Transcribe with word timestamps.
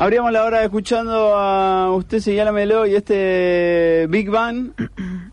Abríamos 0.00 0.32
la 0.32 0.44
hora 0.44 0.64
escuchando 0.64 1.36
a 1.36 1.94
usted, 1.94 2.20
Señálamelo, 2.20 2.86
y 2.86 2.94
este 2.94 4.06
Big 4.08 4.30
Bang 4.30 4.70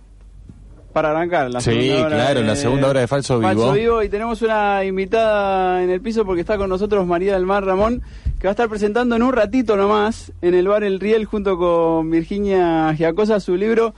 para 0.93 1.12
arrancar. 1.12 1.50
La 1.50 1.62
Sí, 1.62 1.90
claro, 2.05 2.42
de- 2.42 2.46
la 2.46 2.55
segunda 2.57 2.89
hora 2.89 2.99
de 2.99 3.07
Falso 3.07 3.39
Vivo. 3.39 3.47
Falso 3.49 3.71
Vivo. 3.73 4.03
Y 4.03 4.09
tenemos 4.09 4.41
una 4.41 4.83
invitada 4.83 5.81
en 5.83 5.89
el 5.89 6.01
piso 6.01 6.25
porque 6.25 6.41
está 6.41 6.57
con 6.57 6.69
nosotros 6.69 7.07
María 7.07 7.35
del 7.35 7.45
Mar 7.45 7.63
Ramón, 7.63 8.01
que 8.39 8.47
va 8.47 8.49
a 8.49 8.51
estar 8.51 8.67
presentando 8.67 9.15
en 9.15 9.23
un 9.23 9.31
ratito 9.31 9.77
nomás 9.77 10.33
en 10.41 10.54
el 10.54 10.68
bar 10.68 10.84
El 10.84 10.99
Riel 10.99 11.23
junto 11.23 11.57
con 11.57 12.11
Virginia 12.11 12.91
Giacosa 12.93 13.39
su 13.39 13.55
libro 13.55 13.93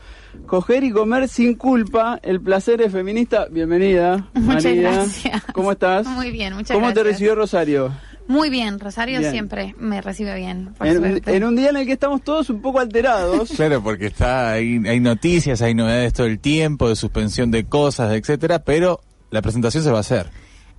Coger 0.45 0.83
y 0.83 0.91
comer 0.91 1.27
sin 1.29 1.55
culpa, 1.55 2.19
el 2.21 2.41
placer 2.41 2.79
es 2.83 2.91
feminista. 2.91 3.47
Bienvenida, 3.49 4.27
Muchas 4.35 4.65
María. 4.65 4.81
gracias. 4.91 5.43
¿Cómo 5.51 5.71
estás? 5.71 6.05
Muy 6.05 6.29
bien, 6.29 6.53
muchas 6.53 6.75
¿Cómo 6.75 6.87
te 6.89 6.93
gracias. 6.93 7.13
recibió 7.13 7.33
Rosario? 7.33 7.91
Muy 8.29 8.51
bien, 8.51 8.79
Rosario 8.79 9.19
Bien. 9.19 9.31
siempre 9.31 9.73
me 9.79 10.01
recibe 10.01 10.35
bien. 10.35 10.75
Por 10.77 10.85
En, 10.85 10.97
suerte. 10.99 11.35
en 11.35 11.43
un 11.43 11.55
día 11.55 11.71
en 11.71 11.77
el 11.77 11.85
que 11.87 11.93
estamos 11.93 12.21
todos 12.23 12.49
un 12.51 12.61
poco 12.61 12.79
alterados. 12.79 13.49
Claro, 13.55 13.81
porque 13.83 14.05
está 14.05 14.51
hay, 14.51 14.79
hay 14.87 14.99
noticias, 14.99 15.63
hay 15.63 15.73
novedades 15.73 16.13
todo 16.13 16.27
el 16.27 16.39
tiempo, 16.39 16.87
de 16.87 16.95
suspensión 16.95 17.49
de 17.49 17.65
cosas, 17.65 18.13
etcétera, 18.13 18.59
pero 18.59 19.01
la 19.31 19.41
presentación 19.41 19.83
se 19.83 19.89
va 19.89 19.97
a 19.97 20.01
hacer. 20.01 20.29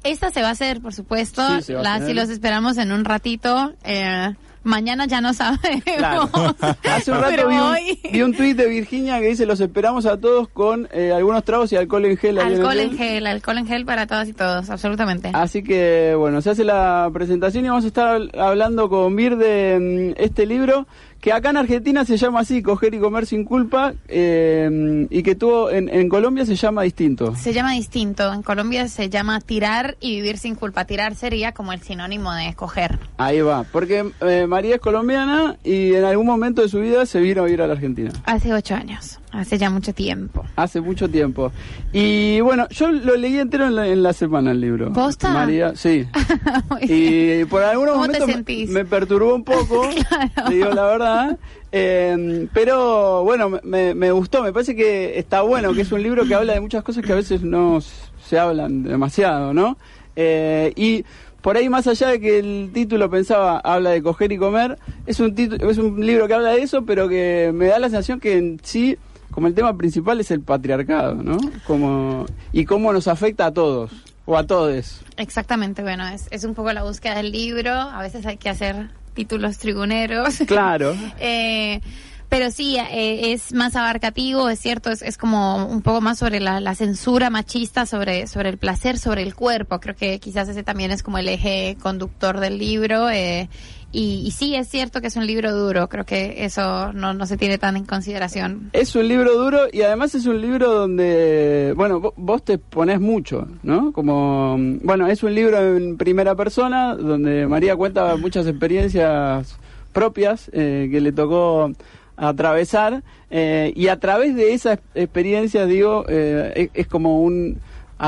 Esta 0.05 0.31
se 0.31 0.43
va 0.43 0.49
a 0.49 0.53
hacer, 0.53 0.81
por 0.81 0.95
supuesto. 0.95 1.43
Sí, 1.57 1.63
se 1.65 1.75
va 1.75 1.81
a 1.81 1.83
La, 1.83 1.95
hacer. 1.97 2.07
si 2.09 2.15
los 2.15 2.29
esperamos 2.31 2.79
en 2.79 2.93
un 2.93 3.05
ratito. 3.05 3.75
Eh, 3.83 4.33
mañana 4.63 5.07
ya 5.07 5.21
no 5.21 5.33
sabemos. 5.35 5.83
Claro. 5.97 6.31
Hace 6.91 7.11
un 7.13 7.19
rato 7.21 7.49
vi 7.49 7.55
un, 7.57 7.61
hoy- 7.61 8.01
vi 8.13 8.23
un 8.23 8.35
tuit 8.35 8.57
de 8.57 8.67
Virginia 8.69 9.19
que 9.21 9.27
dice 9.29 9.47
los 9.47 9.61
esperamos 9.61 10.07
a 10.07 10.19
todos 10.21 10.49
con 10.49 10.89
eh, 10.93 11.13
algunos 11.15 11.45
tragos 11.45 11.73
y 11.73 11.77
alcohol 11.77 12.05
en 12.05 12.17
gel. 12.17 12.39
en 12.39 12.47
Alcohol 12.47 12.79
en 12.79 12.91
Riel". 12.91 12.99
gel, 12.99 13.27
alcohol 13.27 13.59
en 13.59 13.67
gel 13.67 13.85
para 13.85 14.07
todas 14.07 14.29
y 14.29 14.33
todos, 14.33 14.69
absolutamente. 14.71 15.31
Así 15.33 15.63
que 15.63 16.15
bueno, 16.17 16.41
se 16.43 16.51
hace 16.51 16.65
la 16.65 17.09
presentación 17.13 17.65
y 17.65 17.69
vamos 17.69 17.85
a 17.85 17.89
estar 17.89 18.19
habl- 18.21 18.39
hablando 18.39 18.89
con 18.89 19.15
Vir 19.17 19.37
de 19.37 20.15
mm, 20.17 20.23
este 20.23 20.47
libro 20.47 20.87
que 21.21 21.33
acá 21.33 21.51
en 21.51 21.59
Argentina 21.59 22.05
se 22.05 22.17
llama 22.17 22.41
así, 22.41 22.63
Coger 22.63 22.95
y 22.95 22.99
Comer 22.99 23.27
sin 23.27 23.45
Culpa, 23.45 23.95
eh, 24.09 25.07
y 25.11 25.23
que 25.23 25.35
tuvo 25.35 25.71
en, 25.71 25.89
en 25.89 26.09
Colombia 26.09 26.47
se 26.47 26.57
llama 26.57 26.83
distinto. 26.83 27.37
Se 27.37 27.53
llama 27.53 27.73
distinto. 27.73 28.33
En 28.33 28.43
Colombia 28.43 28.89
se 28.89 29.11
llama 29.11 29.41
tirar 29.41 29.97
y 30.01 30.17
vivir 30.17 30.39
sin 30.39 30.55
culpa. 30.55 30.85
Tirar 30.85 31.15
sería 31.15 31.53
como 31.53 31.73
el 31.73 31.83
sinónimo 31.83 32.33
de 32.33 32.49
escoger. 32.49 32.99
Ahí 33.19 33.41
va, 33.41 33.65
porque 33.65 34.11
eh, 34.21 34.47
María 34.47 34.77
es 34.77 34.81
colombiana 34.81 35.57
y 35.63 35.95
en 35.95 36.05
algún 36.05 36.27
momento 36.27 36.63
de 36.63 36.69
su 36.69 36.81
vida 36.81 37.07
se 37.07 37.21
vino 37.21 37.43
a 37.43 37.45
vivir 37.45 37.63
a 37.63 37.67
la 37.67 37.75
Argentina. 37.75 38.13
Hace 38.25 38.53
ocho 38.53 38.75
años. 38.75 39.20
Hace 39.33 39.59
ya 39.59 39.71
mucho 39.71 39.93
tiempo. 39.95 40.45
Hace 40.57 40.81
mucho 40.81 41.09
tiempo. 41.09 41.53
Y 41.93 42.41
bueno, 42.41 42.69
yo 42.71 42.91
lo 42.91 43.15
leí 43.17 43.39
entero 43.39 43.67
en 43.67 43.77
la, 43.77 43.87
en 43.87 44.03
la 44.03 44.13
semana 44.13 44.51
el 44.51 44.61
libro. 44.61 44.93
¿Posta? 44.93 45.31
María, 45.31 45.75
sí. 45.77 46.05
Y 46.83 47.45
por 47.45 47.63
algunos 47.63 47.95
¿Cómo 47.95 48.09
te 48.09 48.19
momentos 48.21 48.27
me- 48.29 48.33
sentís? 48.35 48.71
Me, 48.71 48.85
perturbó 48.85 49.35
un 49.35 49.45
poco, 49.45 49.83
Claro. 50.09 50.49
te 50.49 50.55
digo 50.55 50.71
la 50.71 50.85
verdad. 50.85 51.39
Eh, 51.73 52.49
pero 52.53 53.23
bueno, 53.23 53.61
me, 53.63 53.95
me 53.95 54.11
gustó, 54.11 54.43
me 54.43 54.53
parece 54.53 54.75
que 54.75 55.19
está 55.19 55.43
bueno, 55.43 55.73
que 55.75 55.83
es 55.83 55.93
un 55.93 56.03
libro 56.03 56.25
que 56.27 56.35
habla 56.35 56.55
de 56.55 56.61
muchas 56.61 56.83
cosas 56.83 57.05
que 57.05 57.13
a 57.13 57.17
veces 57.17 57.43
no 57.43 57.81
se 57.81 58.39
hablan 58.39 58.83
demasiado, 58.83 59.55
¿no? 59.55 59.77
Eh, 60.17 60.73
y 60.75 61.05
por 61.41 61.57
ahí 61.57 61.69
más 61.69 61.87
allá 61.87 62.09
de 62.09 62.21
que 62.21 62.39
el 62.41 62.71
título 62.75 63.09
pensaba 63.09 63.59
habla 63.61 63.91
de 63.91 64.03
coger 64.03 64.33
y 64.33 64.37
comer, 64.39 64.77
es 65.07 65.21
un 65.21 65.35
es 65.39 65.79
un 65.79 66.05
libro 66.05 66.27
que 66.27 66.35
habla 66.35 66.51
de 66.51 66.63
eso, 66.63 66.85
pero 66.85 67.09
que 67.09 67.53
me 67.55 67.67
da 67.67 67.79
la 67.79 67.89
sensación 67.89 68.19
que 68.21 68.37
en 68.37 68.61
sí 68.63 68.99
como 69.31 69.47
el 69.47 69.55
tema 69.55 69.77
principal 69.77 70.21
es 70.21 70.31
el 70.31 70.41
patriarcado, 70.41 71.15
¿no? 71.15 71.39
Como 71.67 72.27
y 72.53 72.65
cómo 72.65 72.93
nos 72.93 73.09
afecta 73.09 73.47
a 73.47 73.53
todos 73.53 73.91
o 74.27 74.37
a 74.37 74.47
todes. 74.47 75.01
Exactamente, 75.17 75.83
bueno, 75.83 76.07
es, 76.09 76.27
es 76.31 76.45
un 76.45 76.55
poco 76.55 76.73
la 76.73 76.83
búsqueda 76.85 77.17
del 77.17 77.33
libro. 77.33 77.73
A 77.73 78.01
veces 78.03 78.27
hay 78.27 78.37
que 78.37 78.49
hacer 78.49 78.91
títulos 79.15 79.59
tribuneros. 79.59 80.39
Claro. 80.47 80.95
Eh, 81.19 81.81
pero 82.29 82.53
sí, 82.53 82.77
eh, 82.79 83.33
es 83.33 83.53
más 83.53 83.75
abarcativo, 83.75 84.49
es 84.49 84.61
cierto, 84.61 84.91
es, 84.93 85.03
es 85.03 85.19
como 85.19 85.67
un 85.67 85.83
poco 85.83 86.01
más 86.01 86.19
sobre 86.21 86.39
la, 86.39 86.61
la 86.61 86.77
censura 86.77 87.29
machista, 87.29 87.87
sobre, 87.87 88.29
sobre 88.29 88.51
el 88.51 88.57
placer, 88.57 88.99
sobre 89.01 89.23
el 89.23 89.35
cuerpo. 89.35 89.81
Creo 89.81 89.97
que 89.97 90.21
quizás 90.21 90.49
ese 90.49 90.63
también 90.63 90.93
es 90.93 91.03
como 91.03 91.19
el 91.19 91.29
eje 91.29 91.77
conductor 91.83 92.39
del 92.39 92.59
libro. 92.59 93.11
eh, 93.11 93.49
y, 93.93 94.23
y 94.27 94.31
sí, 94.31 94.55
es 94.55 94.69
cierto 94.69 95.01
que 95.01 95.09
es 95.09 95.17
un 95.17 95.27
libro 95.27 95.55
duro, 95.55 95.89
creo 95.89 96.05
que 96.05 96.45
eso 96.45 96.93
no, 96.93 97.13
no 97.15 97.27
se 97.27 97.37
tiene 97.37 97.59
tan 97.59 97.77
en 97.77 97.85
consideración. 97.85 98.71
Es 98.73 98.95
un 98.95 99.09
libro 99.09 99.37
duro 99.37 99.63
y 99.73 99.83
además 99.83 100.15
es 100.15 100.27
un 100.27 100.41
libro 100.41 100.73
donde, 100.73 101.73
bueno, 101.77 102.01
vo- 102.01 102.13
vos 102.17 102.45
te 102.45 102.59
pones 102.59 103.01
mucho, 103.01 103.49
¿no? 103.63 103.93
Como, 103.93 104.57
bueno, 104.83 105.07
es 105.09 105.23
un 105.23 105.35
libro 105.35 105.59
en 105.77 105.97
primera 105.97 106.35
persona 106.35 106.95
donde 106.95 107.47
María 107.47 107.75
cuenta 107.77 108.17
muchas 108.17 108.47
experiencias 108.47 109.57
propias 109.93 110.51
eh, 110.53 110.89
que 110.91 111.01
le 111.01 111.11
tocó 111.13 111.73
atravesar 112.17 113.03
eh, 113.31 113.73
y 113.75 113.89
a 113.89 113.99
través 113.99 114.35
de 114.37 114.53
esas 114.53 114.79
experiencias, 114.95 115.69
digo, 115.69 116.05
eh, 116.09 116.69
es 116.75 116.87
como 116.87 117.23
un 117.23 117.59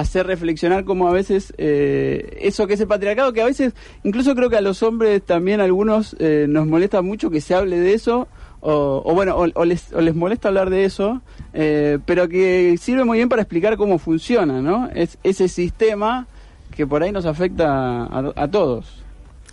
hacer 0.01 0.27
reflexionar 0.27 0.85
como 0.85 1.07
a 1.07 1.13
veces 1.13 1.53
eh, 1.59 2.39
eso 2.41 2.67
que 2.67 2.75
es 2.75 2.81
el 2.81 2.87
patriarcado, 2.89 3.33
que 3.35 3.43
a 3.43 3.47
veces 3.47 3.75
incluso 4.05 4.35
creo 4.35 4.49
que 4.49 4.57
a 4.57 4.63
los 4.63 4.83
hombres 4.83 5.23
también 5.23 5.61
algunos 5.61 6.17
eh, 6.19 6.47
nos 6.49 6.67
molesta 6.67 7.03
mucho 7.03 7.29
que 7.31 7.43
se 7.43 7.55
hable 7.55 7.79
de 7.79 7.93
eso, 7.93 8.27
o, 8.61 9.03
o 9.05 9.15
bueno, 9.15 9.37
o, 9.37 9.65
les, 9.67 9.93
o 9.93 10.01
les 10.01 10.15
molesta 10.15 10.49
hablar 10.49 10.71
de 10.71 10.87
eso, 10.87 11.21
eh, 11.53 11.99
pero 12.07 12.27
que 12.29 12.77
sirve 12.79 13.05
muy 13.05 13.19
bien 13.19 13.29
para 13.29 13.43
explicar 13.43 13.77
cómo 13.77 13.99
funciona, 13.99 14.63
¿no? 14.63 14.89
Es 14.95 15.19
ese 15.25 15.47
sistema 15.49 16.27
que 16.75 16.87
por 16.87 17.03
ahí 17.03 17.13
nos 17.13 17.27
afecta 17.27 18.05
a, 18.05 18.33
a 18.35 18.49
todos. 18.51 19.03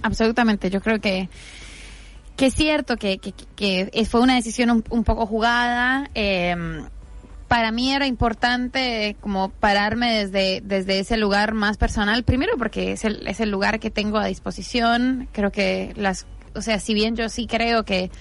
Absolutamente, 0.03 0.69
yo 0.69 0.79
creo 0.79 0.99
que 0.99 1.27
que 2.37 2.45
es 2.45 2.53
cierto 2.53 2.95
que, 2.95 3.17
que, 3.17 3.33
que 3.57 4.05
fue 4.05 4.21
una 4.21 4.35
decisión 4.35 4.69
un, 4.69 4.85
un 4.89 5.03
poco 5.03 5.25
jugada. 5.25 6.09
eh, 6.15 6.55
para 7.49 7.71
mí 7.71 7.91
era 7.91 8.05
importante 8.05 9.17
como 9.19 9.49
pararme 9.49 10.13
desde, 10.13 10.61
desde 10.63 10.99
ese 10.99 11.17
lugar 11.17 11.53
más 11.55 11.77
personal, 11.77 12.23
primero 12.23 12.53
porque 12.57 12.91
es 12.91 13.03
el, 13.03 13.27
es 13.27 13.39
el 13.39 13.49
lugar 13.49 13.79
que 13.79 13.89
tengo 13.89 14.19
a 14.19 14.25
disposición, 14.27 15.27
creo 15.31 15.51
que 15.51 15.91
las, 15.97 16.27
o 16.53 16.61
sea, 16.61 16.79
si 16.79 16.93
bien 16.93 17.15
yo 17.15 17.27
sí 17.27 17.47
creo 17.47 17.83
que, 17.85 18.11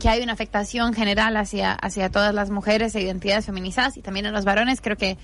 que 0.00 0.08
hay 0.08 0.22
una 0.22 0.32
afectación 0.32 0.94
general 0.94 1.36
hacia, 1.36 1.74
hacia 1.74 2.08
todas 2.08 2.34
las 2.34 2.48
mujeres 2.48 2.94
e 2.94 3.02
identidades 3.02 3.44
feminizadas 3.44 3.98
y 3.98 4.00
también 4.00 4.24
a 4.24 4.30
los 4.30 4.46
varones, 4.46 4.80
creo 4.80 4.96
que 4.96 5.18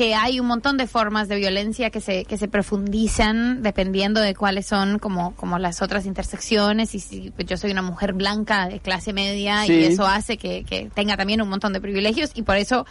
que 0.00 0.14
hay 0.14 0.40
un 0.40 0.46
montón 0.46 0.78
de 0.78 0.86
formas 0.86 1.28
de 1.28 1.36
violencia 1.36 1.90
que 1.90 2.00
se, 2.00 2.24
que 2.24 2.38
se 2.38 2.48
profundizan 2.48 3.62
dependiendo 3.62 4.22
de 4.22 4.34
cuáles 4.34 4.64
son 4.66 4.98
como, 4.98 5.34
como 5.36 5.58
las 5.58 5.82
otras 5.82 6.06
intersecciones 6.06 6.94
y 6.94 7.00
si 7.00 7.30
pues, 7.32 7.46
yo 7.46 7.58
soy 7.58 7.70
una 7.70 7.82
mujer 7.82 8.14
blanca 8.14 8.66
de 8.66 8.80
clase 8.80 9.12
media 9.12 9.66
Sí. 9.66 9.74
y 9.74 9.84
eso 9.84 10.06
hace 10.06 10.38
que, 10.38 10.64
que 10.64 10.88
tenga 10.94 11.18
también 11.18 11.42
un 11.42 11.50
montón 11.50 11.74
de 11.74 11.82
privilegios 11.82 12.30
y 12.34 12.40
por 12.40 12.56
eso 12.56 12.86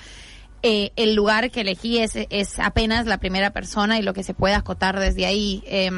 eh, 0.62 0.92
el 0.98 1.16
lugar 1.16 1.50
que 1.50 1.62
elegí 1.62 1.98
es, 1.98 2.12
es 2.16 2.60
apenas 2.60 3.08
la 3.08 3.18
primera 3.18 3.50
persona 3.50 3.98
y 3.98 4.04
lo 4.04 4.14
que 4.14 4.22
se 4.22 4.36
puede 4.36 4.54
acotar 4.54 5.00
desde 5.00 5.26
ahí. 5.26 5.64
Eh, 5.66 5.90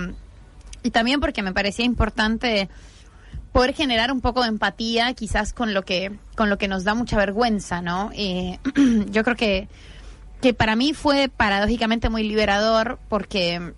y 0.81 0.91
también 0.91 1.19
porque 1.19 1.43
me 1.43 1.51
parecía 1.51 1.83
importante 1.83 2.69
poder 3.51 3.73
generar 3.73 4.13
un 4.13 4.21
poco 4.21 4.43
de 4.43 4.47
empatía 4.47 5.13
quizás 5.13 5.51
con 5.51 5.73
lo 5.73 5.83
que 5.83 6.13
con 6.35 6.49
lo 6.49 6.57
que 6.57 6.69
nos 6.69 6.85
da 6.85 6.93
mucha 6.93 7.17
vergüenza 7.17 7.81
no 7.81 8.11
Eh, 8.15 8.59
yo 9.11 9.25
creo 9.25 9.35
que 9.35 9.67
que 10.41 10.53
para 10.53 10.75
mí 10.75 10.93
fue 10.93 11.29
paradójicamente 11.29 12.09
muy 12.09 12.23
liberador 12.23 12.99
porque 13.09 13.73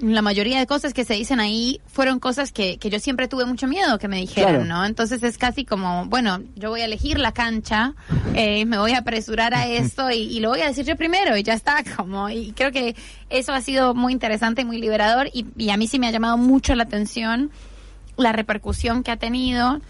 la 0.00 0.22
mayoría 0.22 0.58
de 0.58 0.66
cosas 0.66 0.92
que 0.92 1.04
se 1.04 1.14
dicen 1.14 1.38
ahí 1.38 1.80
fueron 1.86 2.18
cosas 2.18 2.50
que, 2.50 2.78
que 2.78 2.90
yo 2.90 2.98
siempre 2.98 3.28
tuve 3.28 3.44
mucho 3.44 3.68
miedo 3.68 3.98
que 3.98 4.08
me 4.08 4.16
dijeran, 4.18 4.54
Claro. 4.56 4.64
¿no? 4.64 4.84
Entonces 4.84 5.22
es 5.22 5.38
casi 5.38 5.64
como, 5.64 6.06
bueno, 6.06 6.40
yo 6.56 6.70
voy 6.70 6.80
a 6.80 6.84
elegir 6.84 7.18
la 7.18 7.32
cancha, 7.32 7.94
eh, 8.34 8.64
me 8.66 8.76
voy 8.76 8.92
a 8.92 8.98
apresurar 8.98 9.54
a 9.54 9.66
esto 9.68 10.10
y, 10.10 10.16
y 10.16 10.40
lo 10.40 10.48
voy 10.50 10.60
a 10.62 10.66
decir 10.66 10.84
yo 10.84 10.96
primero 10.96 11.36
y 11.36 11.44
ya 11.44 11.54
está, 11.54 11.82
como, 11.96 12.28
y 12.28 12.52
creo 12.52 12.72
que 12.72 12.96
eso 13.30 13.52
ha 13.52 13.60
sido 13.60 13.94
muy 13.94 14.12
interesante 14.12 14.62
y 14.62 14.64
muy 14.64 14.80
liberador 14.80 15.28
y, 15.32 15.46
y 15.56 15.70
a 15.70 15.76
mí 15.76 15.86
sí 15.86 15.98
me 16.00 16.08
ha 16.08 16.10
llamado 16.10 16.36
mucho 16.36 16.74
la 16.74 16.82
atención 16.82 17.50
la 18.16 18.32
repercusión 18.32 19.02
que 19.02 19.10
ha 19.12 19.16
tenido 19.16 19.80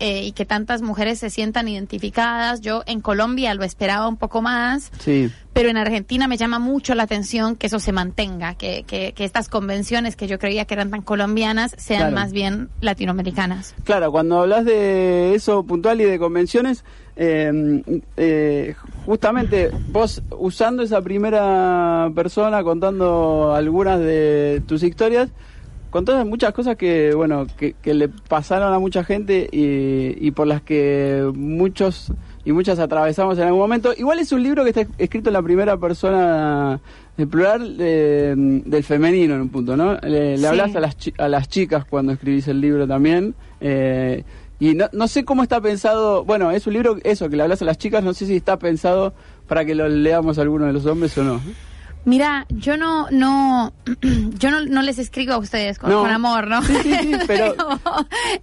eh, 0.00 0.24
y 0.24 0.32
que 0.32 0.44
tantas 0.44 0.82
mujeres 0.82 1.18
se 1.20 1.30
sientan 1.30 1.68
identificadas. 1.68 2.60
Yo 2.60 2.82
en 2.86 3.00
Colombia 3.00 3.54
lo 3.54 3.62
esperaba 3.64 4.08
un 4.08 4.16
poco 4.16 4.42
más, 4.42 4.90
Sí. 4.98 5.30
pero 5.52 5.68
en 5.68 5.76
Argentina 5.76 6.26
me 6.26 6.36
llama 6.36 6.58
mucho 6.58 6.94
la 6.94 7.04
atención 7.04 7.54
que 7.54 7.68
eso 7.68 7.78
se 7.78 7.92
mantenga, 7.92 8.54
que, 8.54 8.82
que, 8.86 9.12
que 9.12 9.24
estas 9.24 9.48
convenciones 9.48 10.16
que 10.16 10.26
yo 10.26 10.38
creía 10.38 10.64
que 10.64 10.74
eran 10.74 10.90
tan 10.90 11.02
colombianas 11.02 11.74
sean 11.78 12.00
Claro. 12.00 12.16
más 12.16 12.32
bien 12.32 12.68
latinoamericanas. 12.80 13.74
Claro, 13.84 14.10
cuando 14.10 14.40
hablas 14.40 14.64
de 14.64 15.34
eso 15.34 15.62
puntual 15.64 16.00
y 16.00 16.04
de 16.04 16.18
convenciones, 16.18 16.84
eh, 17.16 17.82
eh, 18.16 18.74
justamente 19.04 19.70
vos 19.90 20.22
usando 20.30 20.82
esa 20.82 21.02
primera 21.02 22.10
persona, 22.14 22.62
contando 22.62 23.52
algunas 23.54 23.98
de 24.00 24.62
tus 24.66 24.82
historias, 24.82 25.28
contás 25.90 26.24
muchas 26.24 26.52
cosas 26.52 26.76
que, 26.76 27.14
bueno, 27.14 27.46
que, 27.56 27.74
que 27.74 27.94
le 27.94 28.08
pasaron 28.08 28.72
a 28.72 28.78
mucha 28.78 29.04
gente 29.04 29.48
y, 29.50 30.16
y 30.26 30.30
por 30.30 30.46
las 30.46 30.62
que 30.62 31.30
muchos 31.34 32.12
y 32.44 32.52
muchas 32.52 32.78
atravesamos 32.78 33.38
en 33.38 33.44
algún 33.44 33.60
momento. 33.60 33.92
Igual 33.96 34.18
es 34.18 34.32
un 34.32 34.42
libro 34.42 34.64
que 34.64 34.70
está 34.70 34.86
escrito 34.98 35.28
en 35.28 35.34
la 35.34 35.42
primera 35.42 35.76
persona 35.76 36.80
el 37.18 37.28
plural 37.28 37.76
del 37.76 38.84
femenino 38.84 39.34
en 39.34 39.42
un 39.42 39.48
punto, 39.50 39.76
¿no? 39.76 39.96
Le, 39.98 40.46
hablas 40.46 40.74
a 40.74 40.80
las, 40.80 40.96
a 41.18 41.28
las 41.28 41.48
chicas 41.48 41.84
cuando 41.84 42.12
escribís 42.12 42.48
el 42.48 42.60
libro 42.60 42.86
también. 42.86 43.34
Eh, 43.60 44.24
y 44.58 44.74
no, 44.74 44.88
no 44.92 45.08
sé 45.08 45.24
cómo 45.24 45.42
está 45.42 45.60
pensado, 45.60 46.24
bueno, 46.24 46.50
es 46.50 46.66
un 46.66 46.74
libro, 46.74 46.98
eso, 47.02 47.28
que 47.30 47.36
le 47.36 47.42
hablas 47.42 47.62
a 47.62 47.64
las 47.64 47.78
chicas, 47.78 48.04
no 48.04 48.12
sé 48.12 48.26
si 48.26 48.36
está 48.36 48.58
pensado 48.58 49.14
para 49.48 49.64
que 49.64 49.74
lo 49.74 49.88
leamos 49.88 50.38
a 50.38 50.42
alguno 50.42 50.66
de 50.66 50.72
los 50.72 50.84
hombres 50.86 51.16
o 51.18 51.24
no. 51.24 51.40
Mira, 52.04 52.46
yo 52.48 52.76
no, 52.76 53.08
no, 53.10 53.72
yo 54.38 54.50
no, 54.50 54.82
les 54.82 54.98
escribo 54.98 55.34
a 55.34 55.38
ustedes 55.38 55.78
con, 55.78 55.92
amor, 55.92 56.48
¿no? 56.48 56.62
Sí, 56.62 56.74
sí, 56.82 56.94
sí, 57.00 57.12
pero... 57.26 57.54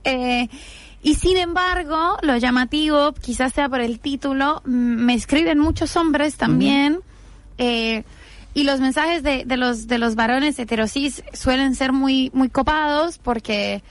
eh, 0.04 0.48
y 1.02 1.16
sin 1.16 1.38
embargo, 1.38 2.18
lo 2.22 2.38
llamativo, 2.38 3.14
quizás 3.14 3.54
sea 3.54 3.70
por 3.70 3.82
el 3.82 4.00
título, 4.00 4.62
me 4.66 5.14
escriben 5.14 5.60
muchos 5.60 5.96
hombres 5.96 6.36
también. 6.38 7.00
eh, 7.58 8.04
y 8.54 8.64
los 8.64 8.80
mensajes 8.80 9.22
de, 9.22 9.44
de, 9.46 9.56
los 9.56 9.88
de 9.88 10.00
los 10.00 10.16
varones 10.16 10.58
heterosis 10.58 11.22
suelen 11.32 11.76
ser 11.76 11.94
muy 11.94 12.32
muy 12.34 12.50
copados 12.50 13.20
porque 13.20 13.84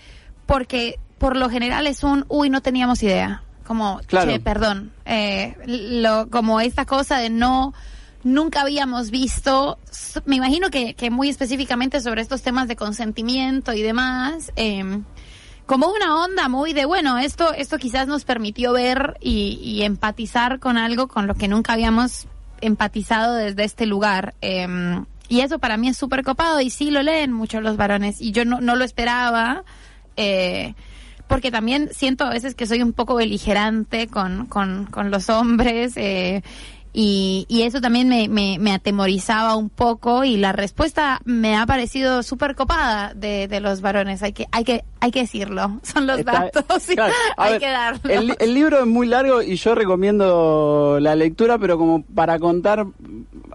porque 0.45 0.99
por 1.19 1.37
lo 1.37 1.49
general 1.49 1.87
es 1.87 2.03
un 2.03 2.25
uy 2.29 2.51
no 2.51 2.61
teníamos 2.63 3.01
idea 3.05 3.45
como 3.65 4.01
che 4.09 4.41
perdón 4.41 4.91
eh, 5.05 5.55
lo, 5.67 6.29
como 6.31 6.61
esta 6.61 6.85
cosa 6.85 7.19
de 7.19 7.31
no 7.31 7.75
nunca 8.27 8.61
habíamos 8.61 9.11
visto 9.11 9.79
me 10.25 10.37
imagino 10.37 10.71
que, 10.71 10.95
que 10.95 11.11
muy 11.11 11.29
específicamente 11.29 12.01
sobre 12.01 12.23
estos 12.23 12.43
temas 12.43 12.69
de 12.69 12.77
consentimiento 12.77 13.73
y 13.73 13.83
demás 13.83 14.53
eh, 14.57 15.03
como 15.65 15.89
una 15.89 16.23
onda 16.23 16.49
muy 16.49 16.73
de 16.73 16.85
bueno 16.85 17.19
esto 17.19 17.53
esto 17.53 17.79
quizás 17.79 18.07
nos 18.07 18.25
permitió 18.25 18.73
ver 18.73 19.17
y, 19.21 19.59
y 19.63 19.83
empatizar 19.83 20.59
con 20.59 20.77
algo 20.77 21.09
con 21.09 21.27
lo 21.27 21.35
que 21.35 21.49
nunca 21.49 21.73
habíamos 21.73 22.27
empatizado 22.61 23.35
desde 23.35 23.65
este 23.65 23.87
lugar. 23.87 24.35
Em, 24.41 25.05
y 25.29 25.41
eso 25.41 25.59
para 25.59 25.77
mí 25.77 25.89
es 25.89 25.97
súper 25.97 26.23
copado 26.23 26.61
y 26.61 26.71
sí 26.71 26.91
lo 26.91 27.03
leen 27.03 27.33
mucho 27.33 27.61
los 27.61 27.77
varones 27.77 28.21
y 28.21 28.33
yo 28.33 28.45
no, 28.45 28.61
no 28.61 28.77
lo 28.77 28.85
esperaba. 28.85 29.65
Eh, 30.17 30.75
porque 31.29 31.51
también 31.51 31.91
siento 31.93 32.25
a 32.25 32.31
veces 32.31 32.55
que 32.55 32.67
soy 32.67 32.83
un 32.83 32.93
poco 32.93 33.17
beligerante 33.17 34.07
con, 34.07 34.47
con, 34.47 34.87
con 34.87 35.11
los 35.11 35.29
hombres 35.29 35.95
eh, 35.97 36.43
y, 36.99 37.45
y 37.51 37.65
eso 37.65 37.83
también 37.83 38.09
me, 38.09 38.27
me, 38.27 38.57
me, 38.59 38.73
atemorizaba 38.73 39.55
un 39.55 39.69
poco 39.69 40.25
y 40.25 40.39
la 40.39 40.53
respuesta 40.53 41.21
me 41.27 41.55
ha 41.55 41.67
parecido 41.67 42.23
súper 42.23 42.55
copada 42.55 43.13
de, 43.15 43.49
de, 43.49 43.61
los 43.61 43.83
varones. 43.83 44.23
Hay 44.23 44.33
que, 44.33 44.47
hay 44.51 44.65
que, 44.65 44.83
hay 45.01 45.11
que 45.11 45.21
decirlo. 45.21 45.79
Son 45.83 46.07
los 46.07 46.25
datos. 46.25 46.65
hay 47.37 47.59
que 47.59 47.67
darlo. 47.67 48.01
El, 48.09 48.35
el, 48.39 48.55
libro 48.55 48.81
es 48.81 48.87
muy 48.87 49.07
largo 49.07 49.43
y 49.43 49.57
yo 49.57 49.75
recomiendo 49.75 50.97
la 50.99 51.15
lectura, 51.15 51.59
pero 51.59 51.77
como 51.77 52.03
para 52.03 52.39
contar 52.39 52.87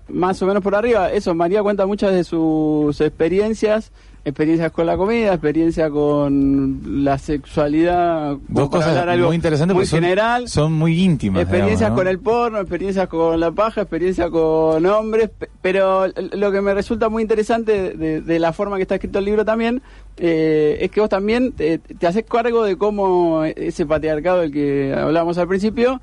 más 0.08 0.40
o 0.44 0.46
menos 0.46 0.62
por 0.62 0.76
arriba, 0.76 1.12
eso, 1.12 1.34
María 1.34 1.64
cuenta 1.64 1.88
muchas 1.88 2.12
de 2.12 2.24
sus 2.24 3.02
experiencias 3.02 3.92
experiencias 4.24 4.72
con 4.72 4.86
la 4.86 4.98
comida, 4.98 5.34
experiencia 5.34 5.90
con 5.90 7.04
la 7.04 7.18
sexualidad, 7.18 8.38
dos 8.48 8.70
cosas 8.70 9.18
muy 9.18 9.36
interesantes 9.36 9.76
muy 9.76 9.88
general, 9.88 10.48
son, 10.48 10.74
muy 10.74 11.02
íntimas. 11.02 11.42
Experiencias 11.42 11.92
con 11.92 12.08
el 12.08 12.20
porno, 12.20 12.60
experiencias 12.60 13.08
con 13.08 13.40
la 13.40 13.52
paja, 13.52 13.82
experiencia 13.82 14.30
con 14.30 14.86
hombres, 14.86 15.32
pero 15.62 16.06
lo 16.34 16.52
que 16.52 16.62
me 16.62 16.74
resulta 16.74 17.10
muy 17.10 17.24
interesante 17.24 17.96
de, 17.96 18.40
la 18.40 18.54
forma 18.54 18.76
que 18.76 18.84
está 18.84 18.96
escrito 18.96 19.20
el 19.20 19.26
libro 19.26 19.46
también 19.46 19.82
eh, 20.18 20.78
es 20.82 20.92
que 20.92 21.02
vos 21.02 21.10
también 21.10 21.54
te, 21.54 21.82
haces 22.06 22.26
cargo 22.26 22.64
de 22.64 22.78
cómo 22.78 23.44
ese 23.44 23.86
patriarcado 23.86 24.42
del 24.42 24.52
que 24.52 24.94
hablábamos 24.96 25.38
al 25.38 25.48
principio 25.48 26.00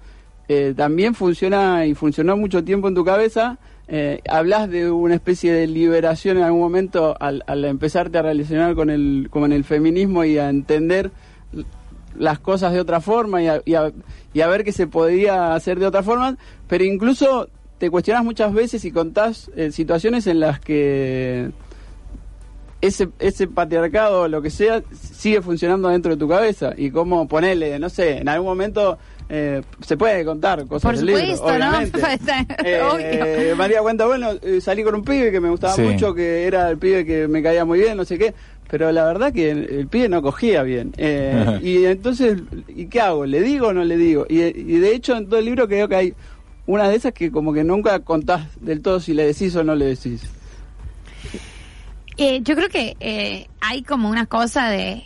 eh, 0.49 0.75
también 0.77 1.15
funciona 1.15 1.87
y 1.87 1.95
funcionó 1.95 2.37
mucho 2.37 2.65
tiempo 2.65 2.89
en 2.89 2.95
tu 2.95 3.05
cabeza 3.05 3.59
eh, 3.91 4.21
hablas 4.29 4.69
de 4.69 4.91
una 4.91 5.15
especie 5.15 5.51
de 5.51 5.67
liberación 5.67 6.37
en 6.37 6.43
algún 6.43 6.61
momento 6.61 7.17
al, 7.19 7.43
empezarte 7.65 8.19
a 8.19 8.23
relacionar 8.23 8.75
con 8.75 8.91
el, 8.91 9.29
con 9.31 9.51
el 9.51 9.65
feminismo 9.65 10.25
y 10.25 10.37
a 10.37 10.51
entender 10.51 11.11
las 12.15 12.39
cosas 12.39 12.75
de 12.75 12.81
otra 12.81 13.01
forma 13.01 13.43
y 13.43 13.49
a, 13.49 13.63
y 13.65 14.41
a, 14.41 14.47
ver 14.47 14.65
que 14.65 14.73
se 14.73 14.87
podía 14.87 15.55
hacer 15.55 15.79
de 15.79 15.87
otra 15.87 16.03
forma, 16.03 16.37
pero 16.67 16.85
incluso 16.85 17.49
te 17.79 17.91
cuestionas 17.91 18.25
muchas 18.25 18.53
veces 18.53 18.85
y 18.85 18.93
contás 18.93 19.51
eh, 19.57 19.73
situaciones 19.73 20.27
en 20.27 20.41
las 20.41 20.61
que 20.61 21.51
ese, 22.83 23.09
ese 23.19 23.47
patriarcado 23.47 24.23
o 24.23 24.29
lo 24.29 24.43
que 24.43 24.51
sea 24.51 24.83
sigue 24.93 25.41
funcionando 25.41 25.89
dentro 25.89 26.13
de 26.13 26.19
tu 26.19 26.29
cabeza 26.29 26.75
y 26.77 26.91
cómo 26.91 27.27
ponerle, 27.27 27.79
no 27.79 27.89
sé, 27.89 28.19
en 28.19 28.29
algún 28.29 28.49
momento 28.49 28.99
eh, 29.31 29.63
se 29.81 29.97
puede 29.97 30.25
contar 30.25 30.67
cosas 30.67 30.83
Por 30.83 30.97
del 30.97 31.07
libro, 31.07 31.45
obviamente. 31.45 32.01
eh, 32.65 33.55
María 33.57 33.83
cuenta, 33.83 34.07
bueno, 34.07 34.31
eh, 34.43 34.61
salí 34.61 34.83
con 34.83 34.95
un 34.95 35.05
pibe 35.05 35.31
que 35.31 35.41
me 35.41 35.51
gustaba 35.51 35.77
mucho, 35.77 36.15
que 36.15 36.47
era 36.47 36.71
el 36.71 36.79
pibe 36.79 37.05
que 37.05 37.29
me 37.29 37.43
caía 37.43 37.65
muy 37.65 37.79
bien, 37.79 37.97
no 37.97 38.05
sé 38.07 38.19
qué, 38.19 38.35
pero 38.71 38.91
la 38.91 39.05
verdad 39.05 39.33
que 39.33 39.51
el, 39.51 39.87
pibe 39.89 40.09
no 40.09 40.23
cogía 40.23 40.63
bien. 40.63 40.95
Eh, 40.97 41.59
y 41.63 41.85
entonces, 41.85 42.39
¿y 42.69 42.87
qué 42.87 43.01
hago? 43.03 43.27
¿Le 43.27 43.43
digo 43.43 43.69
o 43.69 43.73
no 43.73 43.85
le 43.85 43.99
digo? 43.99 44.27
Y, 44.29 44.41
y, 44.41 44.79
de 44.79 44.95
hecho 44.95 45.17
en 45.17 45.27
todo 45.27 45.39
el 45.39 45.45
libro 45.45 45.69
creo 45.69 45.89
que 45.89 45.97
hay 45.97 46.15
una 46.67 46.89
de 46.89 46.97
esas 46.97 47.13
que 47.13 47.31
como 47.31 47.53
que 47.53 47.65
nunca 47.65 47.99
contás 48.01 48.47
del 48.61 48.81
todo 48.81 48.99
si 49.01 49.13
le 49.13 49.27
decís 49.27 49.55
o 49.57 49.65
no 49.65 49.75
le 49.75 49.87
decís. 49.87 50.23
yo 52.17 52.55
creo 52.55 52.69
que 52.71 53.47
hay 53.61 53.83
como 53.83 54.09
una 54.09 54.25
cosa 54.25 54.71
de, 54.71 55.05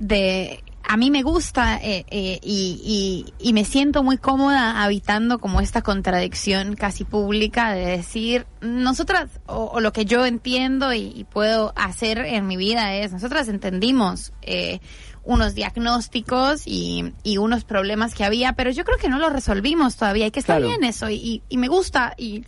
de 0.00 0.62
a 0.92 0.98
mí 0.98 1.10
me 1.10 1.22
gusta 1.22 1.78
eh, 1.78 2.04
eh, 2.10 2.38
y, 2.42 3.32
y, 3.38 3.52
me 3.54 3.64
siento 3.64 4.02
muy 4.02 4.18
cómoda 4.18 4.82
habitando 4.82 5.38
como 5.38 5.62
esta 5.62 5.80
contradicción 5.80 6.76
casi 6.76 7.04
pública 7.04 7.72
de 7.72 7.86
decir, 7.96 8.44
nosotras, 8.60 9.30
o, 9.46 9.80
lo 9.80 9.94
que 9.94 10.04
yo 10.04 10.26
entiendo 10.26 10.92
y, 10.92 11.24
puedo 11.32 11.72
hacer 11.76 12.18
en 12.18 12.46
mi 12.46 12.58
vida 12.58 12.94
es, 12.94 13.10
nosotras 13.10 13.48
entendimos 13.48 14.34
eh, 14.42 14.80
unos 15.24 15.54
diagnósticos 15.54 16.64
y, 16.66 17.14
y, 17.22 17.38
unos 17.38 17.64
problemas 17.64 18.12
que 18.14 18.24
había, 18.24 18.52
pero 18.52 18.70
yo 18.70 18.84
creo 18.84 18.98
que 18.98 19.08
no 19.08 19.18
los 19.18 19.32
resolvimos 19.32 19.96
todavía 19.96 20.26
y 20.26 20.30
que 20.30 20.40
está 20.40 20.58
bien 20.58 20.84
eso 20.84 21.08
y, 21.08 21.42
y 21.48 21.56
me 21.56 21.68
gusta 21.68 22.12
y 22.18 22.44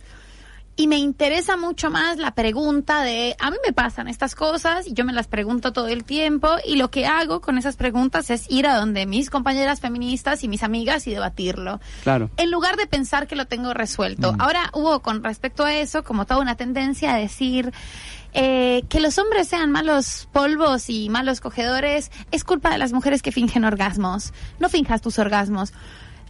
y 0.77 0.87
me 0.87 0.97
interesa 0.97 1.55
mucho 1.55 1.89
más 1.89 2.17
la 2.17 2.31
pregunta 2.31 3.01
de, 3.01 3.35
a 3.39 3.49
mí 3.49 3.57
me 3.65 3.71
pasan 3.71 4.07
estas 4.07 4.35
cosas 4.35 4.87
y 4.87 4.93
yo 4.93 5.05
me 5.05 5.13
las 5.13 5.27
pregunto 5.27 5.71
todo 5.71 5.87
el 5.87 6.03
tiempo 6.03 6.49
y 6.65 6.75
lo 6.75 6.91
que 6.91 7.05
hago 7.05 7.39
con 7.39 7.57
esas 7.57 7.77
preguntas 7.77 8.29
es 8.29 8.45
ir 8.49 8.67
a 8.67 8.75
donde 8.75 9.05
mis 9.05 9.29
compañeras 9.29 9.79
feministas 9.79 10.43
y 10.43 10.49
mis 10.49 10.63
amigas 10.63 11.07
y 11.07 11.11
debatirlo. 11.11 11.79
Claro. 12.03 12.29
En 12.37 12.51
lugar 12.51 12.75
de 12.75 12.87
pensar 12.87 13.27
que 13.27 13.35
lo 13.35 13.45
tengo 13.45 13.73
resuelto. 13.73 14.33
Mm. 14.33 14.41
Ahora 14.41 14.69
hubo 14.73 15.01
con 15.01 15.23
respecto 15.23 15.63
a 15.63 15.73
eso 15.73 16.03
como 16.03 16.25
toda 16.25 16.41
una 16.41 16.55
tendencia 16.55 17.13
a 17.13 17.17
decir, 17.17 17.71
eh, 18.33 18.83
que 18.89 18.99
los 18.99 19.17
hombres 19.17 19.47
sean 19.47 19.71
malos 19.71 20.27
polvos 20.33 20.89
y 20.89 21.07
malos 21.07 21.39
cogedores 21.39 22.11
es 22.31 22.43
culpa 22.43 22.69
de 22.69 22.77
las 22.77 22.91
mujeres 22.91 23.21
que 23.21 23.31
fingen 23.31 23.63
orgasmos. 23.63 24.33
No 24.59 24.67
finjas 24.67 25.01
tus 25.01 25.19
orgasmos 25.19 25.71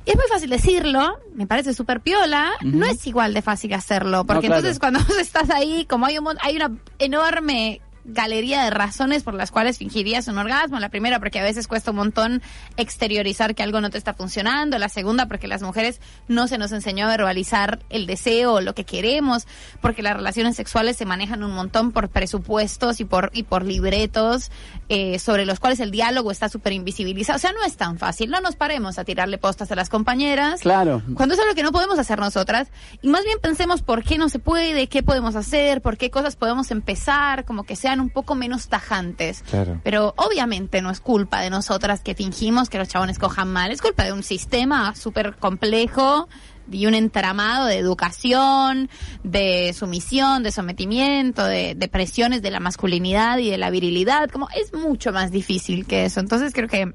es 0.06 0.16
muy 0.16 0.26
fácil 0.30 0.50
decirlo, 0.50 1.20
me 1.34 1.48
parece 1.48 1.74
súper 1.74 2.02
piola, 2.02 2.52
no 2.62 2.86
es 2.86 3.06
igual 3.08 3.34
de 3.34 3.42
fácil 3.42 3.74
hacerlo, 3.74 4.26
porque 4.26 4.48
entonces 4.48 4.80
cuando 4.80 5.00
estás 5.20 5.50
ahí, 5.50 5.86
como 5.86 6.06
hay, 6.06 6.18
un, 6.18 6.38
hay 6.42 6.56
una 6.56 6.72
enorme 7.00 7.82
galería 8.06 8.64
de 8.64 8.70
razones 8.70 9.24
por 9.24 9.34
las 9.34 9.52
cuales 9.52 9.78
fingirías 9.78 10.28
un 10.28 10.38
orgasmo. 10.38 10.80
La 10.80 10.90
primera, 10.90 11.20
porque 11.20 11.40
a 11.40 11.44
veces 11.44 11.68
cuesta 11.68 11.92
un 11.92 11.98
montón 11.98 12.42
exteriorizar 12.78 13.56
que 13.56 13.64
algo 13.64 13.82
no 13.82 13.90
te 13.90 13.98
está 13.98 14.14
funcionando. 14.14 14.78
La 14.78 14.90
segunda, 14.90 15.28
porque 15.28 15.48
las 15.48 15.62
mujeres 15.62 16.00
no 16.28 16.48
se 16.48 16.58
nos 16.58 16.72
enseñó 16.72 17.06
a 17.06 17.10
verbalizar 17.10 17.80
el 17.90 18.06
deseo 18.06 18.54
o 18.54 18.62
lo 18.62 18.76
que 18.76 18.86
queremos, 18.86 19.48
porque 19.82 20.04
las 20.04 20.16
relaciones 20.16 20.56
sexuales 20.56 20.98
se 20.98 21.06
manejan 21.06 21.44
un 21.44 21.52
montón 21.52 21.92
por 21.92 22.10
presupuestos 22.10 23.00
y 23.00 23.06
por, 23.06 23.32
y 23.34 23.44
por 23.44 23.66
libretos 23.66 24.52
eh, 24.88 25.20
sobre 25.20 25.46
los 25.46 25.60
cuales 25.60 25.80
el 25.80 25.92
diálogo 25.92 26.32
está 26.32 26.50
súper 26.50 26.74
invisibilizado. 26.74 27.38
O 27.38 27.40
sea, 27.40 27.52
no 27.52 27.64
es 27.64 27.76
tan 27.76 27.98
fácil. 27.98 28.30
No 28.30 28.40
nos 28.42 28.56
paremos 28.56 29.00
a 29.00 29.04
tirarle 29.04 29.38
postas 29.38 29.72
a 29.72 29.76
las 29.76 29.90
compañeras. 29.90 30.62
Claro. 30.62 31.02
Cuando 31.16 31.34
es 31.34 31.42
algo 31.42 31.56
que 31.56 31.64
no 31.64 31.72
podemos 31.72 31.98
hacer 31.98 32.20
nosotras. 32.20 32.68
Y 33.02 33.08
más 33.08 33.24
bien 33.24 33.40
pensemos 33.42 33.82
por 33.82 34.04
qué 34.04 34.18
no 34.18 34.30
se 34.30 34.40
puede, 34.40 34.88
qué 34.88 35.04
podemos 35.04 35.36
hacer, 35.36 35.82
por 35.82 35.98
qué 35.98 36.10
cosas 36.10 36.36
podemos 36.36 36.72
empezar, 36.72 37.46
como 37.46 37.64
que 37.64 37.76
sean 37.76 38.00
un 38.00 38.10
poco 38.10 38.36
menos 38.36 38.68
tajantes. 38.68 39.44
Pero 39.84 40.14
obviamente 40.18 40.82
no 40.82 40.92
es 40.92 41.00
culpa 41.00 41.42
de 41.42 41.50
nosotras 41.50 42.02
que 42.02 42.16
fingimos 42.16 42.70
que 42.70 42.78
los 42.78 42.88
chabones 42.88 43.20
cojan 43.20 43.52
mal, 43.52 43.72
es 43.72 43.82
culpa 43.82 44.04
de 44.04 44.14
un 44.14 44.24
sistema 44.24 44.96
súper 44.96 45.36
complejo 45.36 46.28
y 46.72 46.86
un 46.86 46.94
entramado 46.94 47.68
de 47.68 47.78
educación, 47.78 48.90
de 49.24 49.74
sumisión, 49.74 50.44
de 50.44 50.52
sometimiento, 50.52 51.44
de, 51.46 51.76
de, 51.76 51.88
presiones 51.88 52.42
de 52.42 52.52
la 52.52 52.60
masculinidad 52.60 53.38
y 53.38 53.50
de 53.50 53.58
la 53.58 53.70
virilidad, 53.70 54.30
como 54.30 54.48
es 54.50 54.74
mucho 54.74 55.12
más 55.12 55.32
difícil 55.32 55.86
que 55.86 56.06
eso. 56.06 56.20
Entonces 56.20 56.54
creo 56.54 56.68
que, 56.68 56.94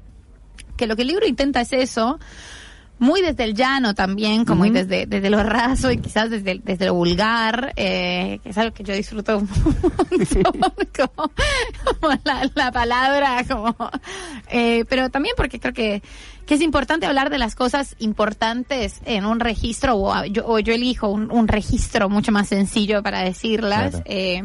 que 0.77 0.87
lo 0.87 0.95
que 0.95 1.03
el 1.03 1.09
libro 1.09 1.25
intenta 1.25 1.61
es 1.61 1.73
eso, 1.73 2.19
muy 3.01 3.23
desde 3.23 3.45
el 3.45 3.55
llano 3.55 3.95
también, 3.95 4.45
como 4.45 4.63
y 4.63 4.69
desde, 4.69 5.07
desde 5.07 5.31
lo 5.31 5.41
raso 5.41 5.91
y 5.91 5.97
quizás 5.97 6.29
desde, 6.29 6.61
desde 6.63 6.85
lo 6.85 6.93
vulgar, 6.93 7.73
eh, 7.75 8.39
que 8.43 8.49
es 8.49 8.57
algo 8.59 8.75
que 8.75 8.83
yo 8.83 8.93
disfruto 8.93 9.39
montón, 10.11 10.83
como, 10.95 11.31
como 11.99 12.13
la, 12.23 12.47
la, 12.53 12.71
palabra, 12.71 13.43
como, 13.49 13.75
eh, 14.51 14.85
pero 14.87 15.09
también 15.09 15.33
porque 15.35 15.59
creo 15.59 15.73
que, 15.73 16.03
que 16.45 16.55
es 16.55 16.61
importante 16.61 17.05
hablar 17.05 17.29
de 17.29 17.37
las 17.39 17.55
cosas 17.55 17.95
importantes 17.99 19.01
en 19.05 19.25
un 19.25 19.39
registro, 19.39 19.95
o 19.97 20.25
yo, 20.25 20.45
o 20.47 20.59
yo 20.59 20.73
elijo 20.73 21.07
un, 21.09 21.31
un 21.31 21.47
registro 21.47 22.09
mucho 22.09 22.31
más 22.31 22.47
sencillo 22.49 23.03
para 23.03 23.21
decirlas, 23.21 23.91
Claro. 23.91 24.05
eh, 24.07 24.43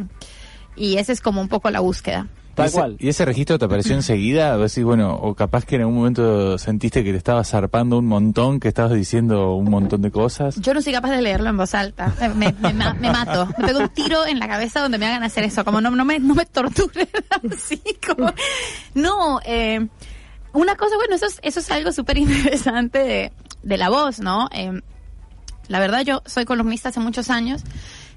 y 0.77 0.99
esa 0.99 1.13
es 1.13 1.21
como 1.21 1.41
un 1.41 1.49
poco 1.49 1.71
la 1.71 1.81
búsqueda. 1.81 2.27
¿Y 2.29 2.57
Tal 2.57 2.67
ese, 2.69 2.79
cual. 2.79 2.97
¿Y 2.99 3.09
ese 3.11 3.25
registro 3.27 3.59
te 3.59 3.67
apareció 3.67 3.95
enseguida? 3.95 4.55
A 4.55 4.57
ver 4.57 4.71
si, 4.71 4.83
bueno, 4.83 5.15
o 5.15 5.35
capaz 5.35 5.67
que 5.67 5.75
en 5.77 5.83
algún 5.83 5.97
momento 5.97 6.57
sentiste 6.57 7.05
que 7.05 7.11
te 7.13 7.19
estabas 7.19 7.51
zarpando 7.51 7.99
un 7.99 8.07
montón, 8.07 8.61
que 8.61 8.69
estabas 8.69 8.95
diciendo 8.95 9.53
un 9.57 9.69
montón 9.69 10.01
de 10.01 10.11
cosas. 10.11 10.59
Yo 10.63 10.73
no 10.73 10.81
soy 10.81 10.95
capaz 10.95 11.11
de 11.11 11.21
leerlo 11.21 11.51
en 11.51 11.57
voz 11.59 11.75
alta. 11.75 12.15
Eh, 12.19 12.31
Me, 12.31 12.55
me, 12.59 12.73
ma- 12.73 12.95
me 12.95 13.11
mato. 13.13 13.47
Me 13.59 13.67
pego 13.67 13.81
un 13.81 13.89
tiro 13.91 14.25
en 14.25 14.39
la 14.39 14.49
cabeza 14.49 14.81
donde 14.81 14.97
me 14.97 15.05
hagan 15.05 15.23
hacer 15.23 15.45
eso. 15.45 15.67
Como 15.67 15.83
no, 15.83 15.91
no, 15.91 16.05
me, 16.07 16.19
no 16.19 16.35
me 16.35 16.47
torturen 16.47 17.09
así. 17.53 17.83
Como... 18.07 18.33
No, 18.95 19.39
eh, 19.45 19.87
una 20.57 20.77
cosa, 20.77 20.97
bueno, 20.97 21.15
eso 21.15 21.27
es, 21.27 21.39
eso 21.43 21.61
es 21.61 21.71
algo 21.71 21.93
súper 21.93 22.19
interesante 22.19 22.99
de, 22.99 23.33
de 23.63 23.77
la 23.77 23.89
voz, 23.89 24.21
¿no? 24.21 24.49
Eh, 24.53 24.81
la 25.69 25.81
verdad, 25.81 26.03
yo 26.03 26.23
soy 26.27 26.45
columnista 26.45 26.91
hace 26.91 27.01
muchos 27.01 27.31
años 27.31 27.63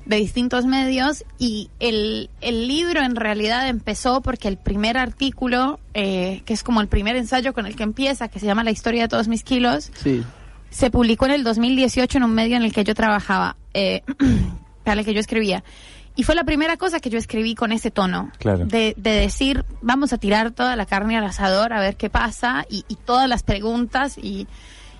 de 0.05 0.15
distintos 0.15 0.65
medios 0.65 1.24
y 1.38 1.69
el, 1.79 2.29
el 2.41 2.67
libro 2.67 3.01
en 3.01 3.15
realidad 3.15 3.67
empezó 3.67 4.22
porque 4.22 4.48
el 4.48 4.58
primer 4.58 4.98
artículo, 4.98 5.79
eh, 5.93 6.41
que 6.46 6.53
es 6.53 6.63
como 6.63 6.81
el 6.81 6.88
primer 6.88 7.15
ensayo 7.15 7.53
con 7.53 7.65
el 7.65 7.75
que 7.75 7.84
empieza, 7.84 8.27
que 8.27 8.39
se 8.39 8.46
llama 8.46 8.63
La 8.63 8.72
historia 8.72 9.03
de 9.03 9.08
todos 9.08 9.27
mis 9.27 9.43
kilos, 9.43 9.91
Sí. 10.01 10.24
se 10.72 10.89
publicó 10.89 11.25
en 11.25 11.31
el 11.31 11.43
2018 11.43 12.17
en 12.17 12.24
un 12.24 12.34
medio 12.34 12.55
en 12.58 12.63
el 12.63 12.72
que 12.74 12.84
yo 12.84 12.96
trabajaba, 12.96 13.55
eh, 13.74 14.01
para 14.84 15.01
el 15.01 15.05
que 15.05 15.13
yo 15.13 15.19
escribía. 15.19 15.63
Y 16.19 16.23
fue 16.23 16.35
la 16.35 16.43
primera 16.43 16.75
cosa 16.75 16.99
que 16.99 17.09
yo 17.09 17.17
escribí 17.17 17.55
con 17.55 17.71
ese 17.71 17.91
tono. 17.91 18.29
Claro. 18.39 18.65
De, 18.65 18.93
de 18.97 19.11
decir, 19.11 19.63
vamos 19.81 20.11
a 20.11 20.17
tirar 20.17 20.51
toda 20.51 20.75
la 20.75 20.85
carne 20.85 21.17
al 21.17 21.23
asador 21.23 21.71
a 21.71 21.79
ver 21.79 21.95
qué 21.95 22.09
pasa 22.09 22.65
y, 22.69 22.83
y 22.89 22.95
todas 22.95 23.29
las 23.29 23.41
preguntas 23.43 24.17
y, 24.17 24.45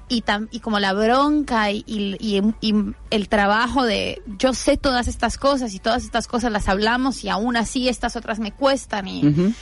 y, 0.08 0.22
tam- 0.22 0.48
y 0.50 0.62
como 0.62 0.80
la 0.80 0.94
bronca 0.94 1.72
y, 1.72 1.84
y- 1.86 2.16
y- 2.22 2.42
y 2.62 2.74
el 3.10 3.28
trabajo 3.28 3.84
de 3.84 4.22
yo 4.38 4.54
sé 4.54 4.78
todas 4.78 5.10
estas 5.10 5.38
cosas 5.38 5.74
y 5.74 5.80
todas 5.80 6.06
estas 6.06 6.26
cosas 6.28 6.54
las 6.54 6.70
hablamos 6.70 7.22
y 7.26 7.28
aún 7.30 7.58
así 7.58 7.90
estas 7.90 8.16
otras 8.16 8.40
me 8.40 8.54
cuestan 8.54 9.10
y, 9.10 9.54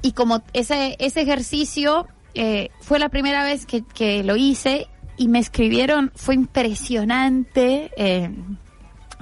y 0.00 0.12
como 0.12 0.42
ese, 0.54 0.96
ese 0.98 1.20
ejercicio 1.20 2.06
eh, 2.32 2.70
fue 2.80 2.98
la 2.98 3.10
primera 3.10 3.44
vez 3.44 3.66
que, 3.66 3.82
que 3.82 4.24
lo 4.24 4.34
hice 4.36 4.88
y 5.18 5.28
me 5.28 5.40
escribieron, 5.40 6.10
fue 6.14 6.34
impresionante 6.36 7.90
eh, 7.98 8.30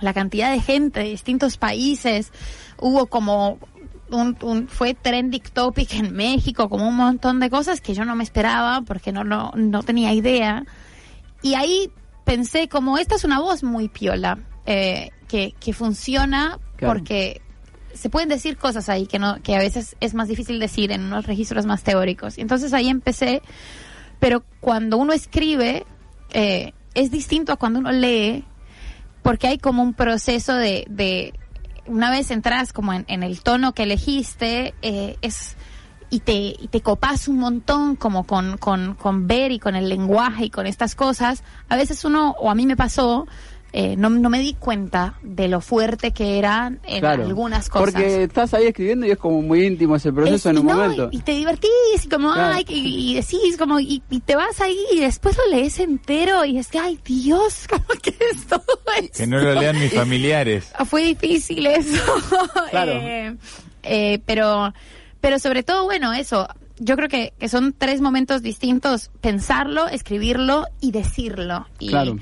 la 0.04 0.14
cantidad 0.14 0.52
de 0.52 0.60
gente 0.60 1.00
de 1.00 1.06
distintos 1.10 1.56
países, 1.56 2.30
hubo 2.78 3.06
como 3.06 3.58
un, 4.10 4.36
un- 4.42 4.68
fue 4.68 4.94
trending 4.94 5.42
topic 5.52 5.94
en 5.94 6.14
México, 6.14 6.68
como 6.68 6.86
un 6.86 6.94
montón 6.96 7.40
de 7.40 7.50
cosas 7.50 7.80
que 7.80 7.94
yo 7.94 8.04
no 8.04 8.14
me 8.14 8.22
esperaba 8.22 8.82
porque 8.82 9.10
no, 9.12 9.24
no, 9.24 9.52
no 9.56 9.82
tenía 9.82 10.12
idea. 10.12 10.64
Y 11.42 11.54
ahí 11.54 11.90
pensé 12.24 12.68
como 12.68 12.96
esta 12.98 13.16
es 13.16 13.24
una 13.24 13.40
voz 13.40 13.62
muy 13.62 13.88
piola, 13.88 14.38
eh, 14.66 15.10
que, 15.28 15.54
que 15.58 15.72
funciona 15.72 16.58
Claro. 16.76 16.94
porque 16.94 17.40
se 17.94 18.10
pueden 18.10 18.28
decir 18.28 18.56
cosas 18.56 18.88
ahí 18.88 19.06
que 19.06 19.18
no 19.20 19.40
que 19.42 19.54
a 19.54 19.58
veces 19.60 19.94
es 20.00 20.14
más 20.14 20.26
difícil 20.26 20.58
decir 20.58 20.90
en 20.90 21.02
unos 21.04 21.26
registros 21.26 21.64
más 21.66 21.82
teóricos. 21.84 22.38
Entonces 22.38 22.72
ahí 22.72 22.88
empecé, 22.88 23.40
pero 24.20 24.42
cuando 24.60 24.96
uno 24.96 25.12
escribe 25.12 25.86
eh, 26.32 26.72
es 26.94 27.10
distinto 27.12 27.52
a 27.52 27.56
cuando 27.56 27.78
uno 27.78 27.92
lee, 27.92 28.44
porque 29.24 29.48
hay 29.48 29.58
como 29.58 29.82
un 29.82 29.94
proceso 29.94 30.54
de, 30.54 30.84
de 30.90 31.32
una 31.86 32.10
vez 32.10 32.30
entras 32.30 32.74
como 32.74 32.92
en, 32.92 33.22
el 33.22 33.40
tono 33.40 33.72
que 33.72 33.84
elegiste, 33.84 34.74
eh, 34.82 35.16
es 35.22 35.56
y 36.10 36.20
te, 36.20 36.34
y 36.34 36.68
te 36.70 36.82
copas 36.82 37.26
un 37.26 37.38
montón 37.38 37.96
como 37.96 38.24
con, 38.24 38.58
con, 38.58 38.94
con 38.94 39.26
ver 39.26 39.50
y 39.50 39.58
con 39.58 39.76
el 39.76 39.88
lenguaje 39.88 40.44
y 40.44 40.50
con 40.50 40.66
estas 40.66 40.94
cosas, 40.94 41.42
a 41.70 41.76
veces 41.76 42.04
uno, 42.04 42.36
o 42.38 42.50
a 42.50 42.54
mí 42.54 42.66
me 42.66 42.76
pasó, 42.76 43.26
eh, 43.76 43.96
no, 43.96 44.08
no 44.08 44.30
me 44.30 44.38
di 44.38 44.54
cuenta 44.54 45.14
de 45.24 45.48
lo 45.48 45.60
fuerte 45.60 46.12
que 46.12 46.38
eran 46.38 46.78
en 46.84 47.00
Claro. 47.00 47.24
algunas 47.24 47.68
cosas. 47.68 47.90
Porque 47.92 48.22
estás 48.22 48.54
ahí 48.54 48.66
escribiendo 48.68 49.04
y 49.04 49.10
es 49.10 49.18
como 49.18 49.42
muy 49.42 49.66
íntimo 49.66 49.96
ese 49.96 50.12
proceso 50.12 50.48
Es- 50.48 50.54
en 50.56 50.58
un 50.60 50.66
no, 50.68 50.74
momento. 50.76 51.08
Y, 51.10 51.16
y 51.16 51.20
te 51.22 51.32
divertís 51.32 51.70
y 52.04 52.08
como, 52.08 52.32
Claro. 52.32 52.54
ay, 52.54 52.64
y, 52.68 53.10
y 53.10 53.14
decís 53.16 53.56
como, 53.58 53.80
y, 53.80 54.00
y 54.10 54.20
te 54.20 54.36
vas 54.36 54.60
ahí 54.60 54.78
y 54.94 55.00
después 55.00 55.36
lo 55.36 55.56
lees 55.56 55.80
entero 55.80 56.44
y 56.44 56.58
es 56.58 56.68
que, 56.68 56.78
ay, 56.78 57.00
Dios, 57.04 57.66
como 57.68 57.84
que 58.00 58.10
es 58.30 58.46
todo 58.46 58.64
esto. 59.02 59.18
Que 59.18 59.26
no 59.26 59.40
lo 59.40 59.54
lean 59.54 59.76
mis 59.80 59.92
familiares. 59.92 60.70
Fue 60.86 61.02
difícil 61.06 61.66
eso. 61.66 62.00
Claro. 62.70 62.92
Eh, 62.92 63.36
eh, 63.82 64.20
pero, 64.24 64.72
pero 65.20 65.40
sobre 65.40 65.64
todo, 65.64 65.82
bueno, 65.84 66.12
eso. 66.12 66.46
Yo 66.78 66.94
creo 66.96 67.08
que, 67.08 67.32
que 67.40 67.48
son 67.48 67.72
tres 67.76 68.00
momentos 68.00 68.40
distintos: 68.42 69.10
pensarlo, 69.20 69.88
escribirlo 69.88 70.66
y 70.80 70.92
decirlo. 70.92 71.66
Y, 71.80 71.88
Claro. 71.88 72.16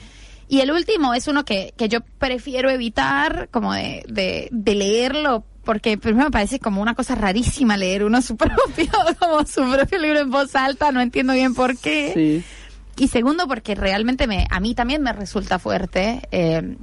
Y 0.53 0.61
el 0.61 0.71
último 0.71 1.15
es 1.15 1.29
uno 1.29 1.47
que, 1.47 1.73
que 1.79 1.89
yo 1.89 2.01
prefiero 2.19 2.69
evitar, 2.69 3.49
como 3.51 3.73
de, 3.73 4.05
de, 4.07 4.51
de 4.53 4.75
leerlo, 4.75 5.47
porque 5.65 5.97
primero 5.97 6.27
me 6.27 6.31
parece 6.31 6.59
como 6.59 6.83
una 6.83 6.95
cosa 6.95 7.15
rarísima 7.15 7.79
leer 7.79 8.05
uno 8.05 8.21
su 8.21 8.37
propio, 8.37 8.93
como 9.19 9.47
su 9.47 9.67
propio 9.73 9.99
libro 9.99 10.19
en 10.21 10.31
voz 10.31 10.55
alta, 10.55 10.93
no 10.93 11.01
entiendo 11.01 11.33
bien 11.33 11.55
por 11.55 11.79
qué. 11.79 12.13
Sí. 12.13 12.45
Y 13.03 13.09
segundo, 13.09 13.49
porque 13.49 13.75
realmente 13.75 14.27
me, 14.27 14.47
a 14.51 14.61
mí 14.61 14.75
también 14.75 15.01
me 15.01 15.15
resulta 15.15 15.59
fuerte 15.59 16.29
eh, 16.33 16.77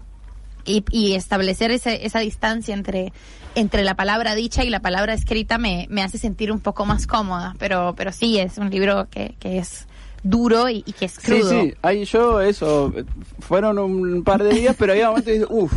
y, 0.65 0.83
y 0.89 1.13
establecer 1.13 1.69
ese, 1.69 2.07
esa 2.07 2.21
distancia 2.21 2.73
entre, 2.73 3.13
entre 3.53 3.83
la 3.83 3.93
palabra 3.93 4.33
dicha 4.33 4.63
y 4.63 4.71
la 4.71 4.79
palabra 4.79 5.13
escrita 5.13 5.59
me, 5.59 5.85
me 5.91 6.01
hace 6.01 6.17
sentir 6.17 6.51
un 6.51 6.59
poco 6.59 6.87
más 6.87 7.05
cómoda. 7.05 7.53
Pero, 7.59 7.93
pero 7.95 8.11
sí, 8.13 8.39
es 8.39 8.57
un 8.57 8.71
libro 8.71 9.09
que, 9.11 9.35
que 9.39 9.59
es 9.59 9.87
duro 10.23 10.69
y, 10.69 10.83
y 10.85 10.93
que 10.93 11.05
es 11.05 11.13
Sí, 11.13 11.21
crudo. 11.23 11.49
sí, 11.49 11.73
ahí 11.81 12.05
yo 12.05 12.41
eso, 12.41 12.93
fueron 13.39 13.77
un 13.79 14.23
par 14.23 14.43
de 14.43 14.53
días, 14.53 14.75
pero 14.77 14.93
había 14.93 15.07
momentos 15.07 15.25
que 15.25 15.33
dices, 15.33 15.47
uff, 15.49 15.73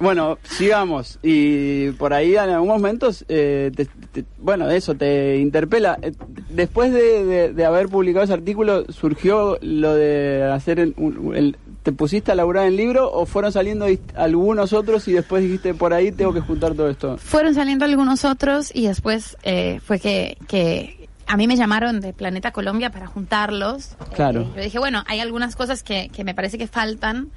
bueno, 0.00 0.38
sigamos. 0.42 1.18
Y 1.22 1.90
por 1.92 2.12
ahí 2.12 2.32
en 2.34 2.50
algunos 2.50 2.76
momentos, 2.78 3.24
eh, 3.28 3.70
te- 3.74 3.86
te- 4.12 4.24
bueno, 4.38 4.68
eso 4.70 4.94
te 4.94 5.36
interpela. 5.38 5.98
Eh, 6.02 6.12
Después 6.50 6.92
de, 6.92 7.24
de- 7.24 7.52
de 7.52 7.64
haber 7.64 7.88
publicado 7.88 8.24
ese 8.24 8.32
artículo, 8.32 8.84
¿surgió 8.92 9.58
lo 9.60 9.94
de 9.94 10.42
hacer 10.52 10.78
el, 10.80 10.94
el- 11.34 11.56
¿Te 11.84 11.92
pusiste 11.92 12.32
a 12.32 12.34
laburar 12.34 12.66
el 12.66 12.76
libro 12.76 13.12
o 13.12 13.26
fueron 13.26 13.52
saliendo 13.52 13.86
algunos 14.14 14.72
otros 14.72 15.06
y 15.06 15.12
después 15.12 15.42
dijiste, 15.42 15.74
por 15.74 15.92
ahí 15.92 16.12
tengo 16.12 16.32
que 16.32 16.40
juntar 16.40 16.72
todo 16.74 16.88
esto? 16.88 17.18
Fueron 17.18 17.54
saliendo 17.54 17.84
algunos 17.84 18.24
otros 18.24 18.70
y 18.74 18.86
después 18.86 19.36
eh, 19.42 19.80
fue 19.84 20.00
que, 20.00 20.38
que 20.48 21.03
a 21.26 21.36
mí 21.36 21.46
me 21.46 21.56
llamaron 21.56 22.00
de 22.00 22.12
Planeta 22.12 22.50
Colombia 22.52 22.90
para 22.90 23.06
juntarlos. 23.06 23.96
Claro. 24.14 24.42
Eh, 24.42 24.52
yo 24.56 24.62
dije, 24.62 24.78
bueno, 24.78 25.04
hay 25.06 25.20
algunas 25.20 25.56
cosas 25.56 25.82
que, 25.82 26.08
que 26.10 26.24
me 26.24 26.34
parece 26.34 26.58
que 26.58 26.66
faltan, 26.66 27.30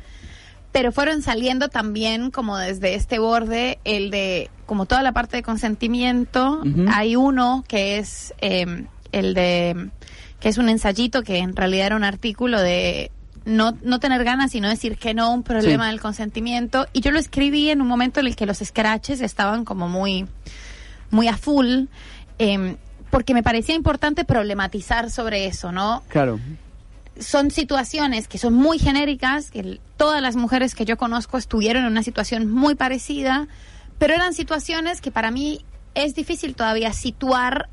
pero 0.71 0.91
fueron 0.91 1.21
saliendo 1.21 1.69
también 1.69 2.29
como 2.31 2.57
desde 2.57 2.95
este 2.95 3.19
borde, 3.19 3.79
el 3.83 4.11
de 4.11 4.49
como 4.65 4.85
toda 4.85 5.01
la 5.01 5.11
parte 5.13 5.37
de 5.37 5.43
consentimiento. 5.43 6.61
Hay 6.93 7.15
uno 7.15 7.63
que 7.67 7.97
es 7.97 8.33
eh, 8.41 8.85
el 9.11 9.33
de 9.33 9.89
que 10.39 10.49
es 10.49 10.57
un 10.57 10.69
ensayito 10.69 11.23
que 11.23 11.37
en 11.39 11.55
realidad 11.55 11.87
era 11.87 11.95
un 11.95 12.03
artículo 12.03 12.61
de 12.61 13.09
no, 13.45 13.75
no 13.81 13.99
tener 13.99 14.23
ganas 14.23 14.53
y 14.53 14.61
no 14.61 14.67
decir 14.69 14.97
que 14.97 15.13
no, 15.13 15.33
un 15.33 15.41
problema 15.41 15.85
Sí. 15.85 15.91
del 15.91 16.01
consentimiento. 16.01 16.85
Y 16.93 16.99
yo 17.01 17.11
lo 17.11 17.17
escribí 17.17 17.69
en 17.69 17.81
un 17.81 17.87
momento 17.87 18.19
en 18.19 18.27
el 18.27 18.35
que 18.35 18.45
los 18.45 18.57
scratches 18.59 19.21
estaban 19.21 19.63
como 19.65 19.87
muy, 19.87 20.27
muy 21.09 21.27
a 21.29 21.37
full, 21.37 21.85
eh, 22.39 22.75
porque 23.09 23.33
me 23.33 23.43
parecía 23.43 23.75
importante 23.75 24.25
problematizar 24.25 25.09
sobre 25.09 25.45
eso, 25.47 25.71
¿no? 25.71 26.03
Claro. 26.09 26.39
Son 27.19 27.49
situaciones 27.51 28.27
que 28.27 28.37
son 28.37 28.53
muy 28.53 28.77
genéricas, 28.79 29.49
que 29.49 29.79
todas 29.97 30.21
las 30.21 30.35
mujeres 30.35 30.75
que 30.75 30.85
yo 30.85 30.97
conozco 30.97 31.37
estuvieron 31.37 31.83
en 31.85 31.91
una 31.91 32.03
situación 32.03 32.51
muy 32.51 32.75
parecida, 32.75 33.47
pero 33.97 34.13
eran 34.13 34.33
situaciones 34.33 35.01
que 35.01 35.09
para 35.11 35.31
mí 35.31 35.65
es 35.95 36.13
difícil 36.13 36.53
todavía 36.55 36.93
situar 36.93 37.69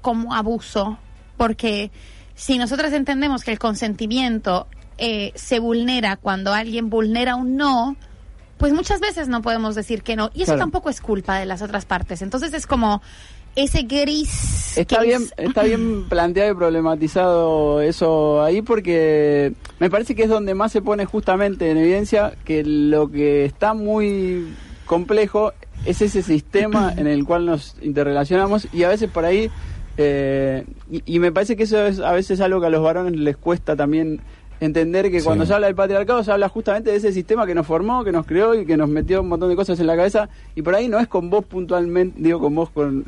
como 0.00 0.34
abuso, 0.34 0.98
porque 1.36 1.92
si 2.34 2.58
nosotras 2.58 2.92
entendemos 2.92 3.44
que 3.44 3.52
el 3.52 3.58
consentimiento 3.60 4.66
eh, 4.96 5.32
se 5.36 5.60
vulnera 5.60 6.16
cuando 6.16 6.52
alguien 6.52 6.90
vulnera 6.90 7.36
un 7.36 7.56
no, 7.56 7.94
pues 8.56 8.72
muchas 8.72 8.98
veces 8.98 9.28
no 9.28 9.42
podemos 9.42 9.76
decir 9.76 10.02
que 10.02 10.16
no. 10.16 10.30
Y 10.34 10.38
eso 10.42 10.46
Claro. 10.52 10.60
tampoco 10.60 10.90
es 10.90 11.00
culpa 11.00 11.38
de 11.38 11.46
las 11.46 11.62
otras 11.62 11.84
partes. 11.84 12.22
Entonces 12.22 12.52
es 12.54 12.66
como 12.66 13.00
ese 13.62 13.82
gris. 13.82 14.76
Está 14.78 15.02
bien, 15.02 15.22
es- 15.22 15.34
está 15.36 15.62
bien 15.64 16.04
planteado 16.08 16.52
y 16.52 16.54
problematizado 16.54 17.80
eso 17.80 18.42
ahí 18.42 18.62
porque 18.62 19.52
me 19.80 19.90
parece 19.90 20.14
que 20.14 20.24
es 20.24 20.28
donde 20.28 20.54
más 20.54 20.72
se 20.72 20.82
pone 20.82 21.04
justamente 21.04 21.70
en 21.70 21.76
evidencia 21.78 22.32
que 22.44 22.62
lo 22.64 23.10
que 23.10 23.44
está 23.44 23.74
muy 23.74 24.46
complejo 24.86 25.52
es 25.84 26.02
ese 26.02 26.22
sistema 26.22 26.92
en 26.96 27.06
el 27.06 27.24
cual 27.24 27.46
nos 27.46 27.76
interrelacionamos 27.82 28.68
y 28.72 28.82
a 28.84 28.88
veces 28.88 29.10
por 29.10 29.24
ahí 29.24 29.50
eh, 29.96 30.64
y, 30.90 31.02
y 31.16 31.18
me 31.18 31.32
parece 31.32 31.56
que 31.56 31.64
eso 31.64 31.84
es 31.86 31.98
a 32.00 32.12
veces 32.12 32.40
algo 32.40 32.60
que 32.60 32.66
a 32.66 32.70
los 32.70 32.82
varones 32.82 33.16
les 33.18 33.36
cuesta 33.36 33.74
también 33.74 34.20
entender 34.60 35.10
que 35.10 35.22
cuando 35.22 35.46
se 35.46 35.54
habla 35.54 35.66
del 35.68 35.76
patriarcado 35.76 36.22
se 36.24 36.32
habla 36.32 36.48
justamente 36.48 36.90
de 36.90 36.96
ese 36.96 37.12
sistema 37.12 37.46
que 37.46 37.54
nos 37.54 37.66
formó, 37.66 38.02
que 38.04 38.10
nos 38.12 38.26
creó 38.26 38.54
y 38.54 38.66
que 38.66 38.76
nos 38.76 38.88
metió 38.88 39.20
un 39.22 39.28
montón 39.28 39.48
de 39.50 39.56
cosas 39.56 39.78
en 39.80 39.86
la 39.86 39.96
cabeza 39.96 40.28
y 40.56 40.62
por 40.62 40.74
ahí 40.74 40.88
no 40.88 40.98
es 40.98 41.06
con 41.08 41.30
vos 41.30 41.44
puntualmente, 41.44 42.16
digo 42.20 42.40
con 42.40 42.54
vos 42.56 42.70
con 42.70 43.04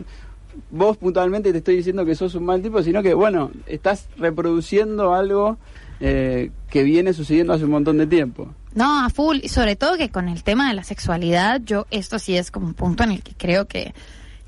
vos 0.70 0.96
puntualmente 0.96 1.52
te 1.52 1.58
estoy 1.58 1.76
diciendo 1.76 2.04
que 2.04 2.14
sos 2.14 2.34
un 2.34 2.44
mal 2.44 2.62
tipo, 2.62 2.82
sino 2.82 3.02
que 3.02 3.14
bueno, 3.14 3.50
estás 3.66 4.08
reproduciendo 4.16 5.14
algo 5.14 5.58
eh, 6.00 6.50
que 6.70 6.82
viene 6.82 7.12
sucediendo 7.12 7.52
hace 7.52 7.64
un 7.64 7.70
montón 7.72 7.98
de 7.98 8.06
tiempo. 8.06 8.48
No, 8.74 9.04
a 9.04 9.10
full. 9.10 9.38
Y 9.42 9.48
sobre 9.48 9.76
todo 9.76 9.96
que 9.96 10.10
con 10.10 10.28
el 10.28 10.42
tema 10.44 10.68
de 10.68 10.74
la 10.74 10.84
sexualidad, 10.84 11.60
yo 11.64 11.86
esto 11.90 12.18
sí 12.18 12.36
es 12.36 12.50
como 12.50 12.66
un 12.66 12.74
punto 12.74 13.02
en 13.04 13.12
el 13.12 13.22
que 13.22 13.34
creo 13.34 13.66
que 13.66 13.94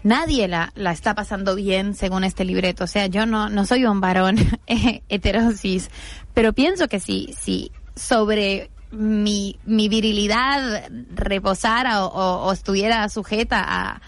nadie 0.05 0.49
la, 0.49 0.73
la 0.77 0.93
está 0.93 1.15
pasando 1.15 1.55
bien 1.57 1.95
según 1.95 2.25
este 2.25 2.45
libreto. 2.45 2.85
O 2.85 2.87
sea, 2.87 3.07
yo 3.09 3.27
no, 3.27 3.49
no 3.49 3.67
soy 3.67 3.85
un 3.85 4.01
varón 4.01 4.37
eh, 4.67 5.03
heterosis, 5.09 5.91
pero 6.35 6.53
pienso 6.53 6.89
que 6.89 7.01
si, 7.01 7.35
si 7.39 7.71
sobre 7.97 8.71
mi, 8.93 9.59
mi 9.65 9.89
virilidad 9.89 10.85
reposara 11.15 12.05
o, 12.05 12.09
o- 12.09 12.47
o 12.49 12.53
estuviera 12.53 13.09
sujeta 13.09 13.63
a, 13.67 14.03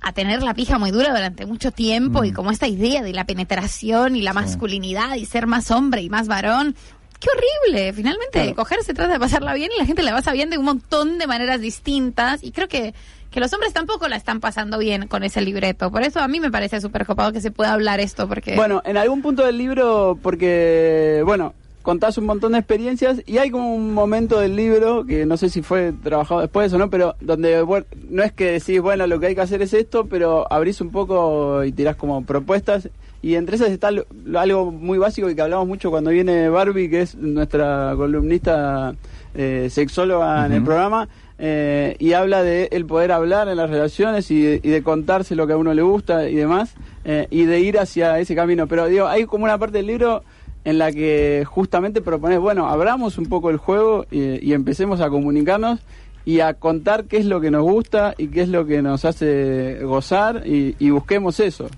a 0.00 0.12
tener 0.12 0.42
la 0.42 0.54
pija 0.54 0.78
muy 0.78 0.90
dura 0.90 1.10
durante 1.10 1.44
mucho 1.46 1.70
tiempo 1.72 2.22
Mm. 2.22 2.24
y 2.26 2.32
como 2.32 2.50
esta 2.50 2.66
idea 2.68 3.02
de 3.02 3.12
la 3.12 3.24
penetración 3.24 4.14
y 4.16 4.22
la 4.22 4.32
masculinidad 4.32 5.16
y 5.16 5.24
ser 5.26 5.46
más 5.46 5.70
hombre 5.70 6.02
y 6.02 6.08
más 6.10 6.28
varón. 6.28 6.74
Qué 7.20 7.28
horrible. 7.34 7.92
Finalmente, 7.92 8.40
Claro. 8.42 8.54
coger 8.54 8.78
se 8.84 8.94
trata 8.94 9.14
de 9.14 9.18
pasarla 9.18 9.52
bien 9.54 9.70
y 9.74 9.78
la 9.78 9.86
gente 9.86 10.02
la 10.02 10.12
pasa 10.12 10.30
bien 10.32 10.50
de 10.50 10.58
un 10.58 10.64
montón 10.64 11.18
de 11.18 11.26
maneras 11.26 11.60
distintas. 11.60 12.44
Y 12.44 12.52
creo 12.52 12.68
que, 12.68 12.94
que 13.32 13.40
los 13.40 13.52
hombres 13.52 13.72
tampoco 13.72 14.06
la 14.06 14.14
están 14.14 14.38
pasando 14.38 14.78
bien 14.78 15.08
con 15.08 15.24
ese 15.24 15.40
libreto. 15.40 15.90
Por 15.90 16.02
eso 16.04 16.20
a 16.20 16.28
mí 16.28 16.38
me 16.38 16.52
parece 16.52 16.80
súper 16.80 17.04
copado 17.04 17.32
que 17.32 17.40
se 17.40 17.50
pueda 17.50 17.72
hablar 17.72 17.98
esto, 17.98 18.28
porque... 18.28 18.54
Bueno, 18.54 18.82
en 18.84 18.96
algún 18.96 19.20
punto 19.20 19.44
del 19.44 19.58
libro, 19.58 20.16
porque, 20.22 21.22
bueno, 21.24 21.54
contás 21.88 22.18
un 22.18 22.26
montón 22.26 22.52
de 22.52 22.58
experiencias 22.58 23.22
y 23.24 23.38
hay 23.38 23.48
como 23.48 23.74
un 23.74 23.94
momento 23.94 24.38
del 24.38 24.56
libro, 24.56 25.06
que 25.06 25.24
no 25.24 25.38
sé 25.38 25.48
si 25.48 25.62
fue 25.62 25.94
trabajado 26.02 26.42
después 26.42 26.70
o 26.74 26.76
no, 26.76 26.90
pero 26.90 27.16
donde 27.22 27.62
bueno, 27.62 27.86
no 28.10 28.22
es 28.22 28.30
que 28.30 28.52
decís, 28.52 28.82
bueno, 28.82 29.06
lo 29.06 29.18
que 29.18 29.28
hay 29.28 29.34
que 29.34 29.40
hacer 29.40 29.62
es 29.62 29.72
esto, 29.72 30.04
pero 30.04 30.46
abrís 30.52 30.82
un 30.82 30.90
poco 30.90 31.64
y 31.64 31.72
tirás 31.72 31.96
como 31.96 32.26
propuestas. 32.26 32.90
Y 33.22 33.36
entre 33.36 33.56
esas 33.56 33.70
está 33.70 33.88
algo 33.88 34.70
muy 34.70 34.98
básico 34.98 35.30
y 35.30 35.34
que 35.34 35.40
hablamos 35.40 35.66
mucho 35.66 35.88
cuando 35.88 36.10
viene 36.10 36.50
Barbie, 36.50 36.90
que 36.90 37.00
es 37.00 37.14
nuestra 37.14 37.94
columnista 37.96 38.94
eh, 39.34 39.68
sexóloga 39.70 40.44
en 40.44 40.52
el 40.52 40.62
programa, 40.62 41.08
eh, 41.38 41.96
y 41.98 42.12
habla 42.12 42.42
de 42.42 42.68
el 42.70 42.84
poder 42.84 43.12
hablar 43.12 43.48
en 43.48 43.56
las 43.56 43.70
relaciones 43.70 44.30
y 44.30 44.42
de, 44.42 44.60
y 44.62 44.68
de 44.68 44.82
contarse 44.82 45.34
lo 45.34 45.46
que 45.46 45.54
a 45.54 45.56
uno 45.56 45.72
le 45.72 45.80
gusta 45.80 46.28
y 46.28 46.34
demás, 46.34 46.74
eh, 47.06 47.28
y 47.30 47.44
de 47.44 47.60
ir 47.60 47.78
hacia 47.78 48.18
ese 48.18 48.34
camino. 48.34 48.66
Pero 48.66 48.88
digo, 48.88 49.06
hay 49.06 49.24
como 49.24 49.44
una 49.44 49.56
parte 49.56 49.78
del 49.78 49.86
libro 49.86 50.22
en 50.68 50.76
la 50.76 50.92
que 50.92 51.46
justamente 51.46 52.02
propones, 52.02 52.40
bueno, 52.40 52.68
abramos 52.68 53.16
un 53.16 53.24
poco 53.24 53.48
el 53.48 53.56
juego 53.56 54.04
y, 54.10 54.46
y 54.46 54.52
empecemos 54.52 55.00
a 55.00 55.08
comunicarnos 55.08 55.80
y 56.26 56.40
a 56.40 56.52
contar 56.52 57.06
qué 57.06 57.16
es 57.16 57.24
lo 57.24 57.40
que 57.40 57.50
nos 57.50 57.62
gusta 57.62 58.14
y 58.18 58.28
qué 58.28 58.42
es 58.42 58.50
lo 58.50 58.66
que 58.66 58.82
nos 58.82 59.06
hace 59.06 59.78
gozar 59.82 60.42
y, 60.46 60.90
busquemos 60.90 61.40
eso. 61.40 61.70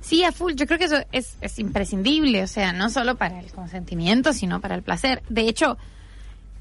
Sí, 0.00 0.22
a 0.22 0.30
full. 0.30 0.52
Yo 0.54 0.66
creo 0.66 0.78
que 0.78 0.84
eso 0.84 0.98
es, 1.10 1.36
es 1.40 1.58
imprescindible, 1.58 2.44
o 2.44 2.46
sea, 2.46 2.72
no 2.72 2.90
solo 2.90 3.16
para 3.16 3.40
el 3.40 3.50
consentimiento, 3.50 4.32
sino 4.32 4.60
para 4.60 4.76
el 4.76 4.82
placer. 4.82 5.24
De 5.28 5.48
hecho, 5.48 5.78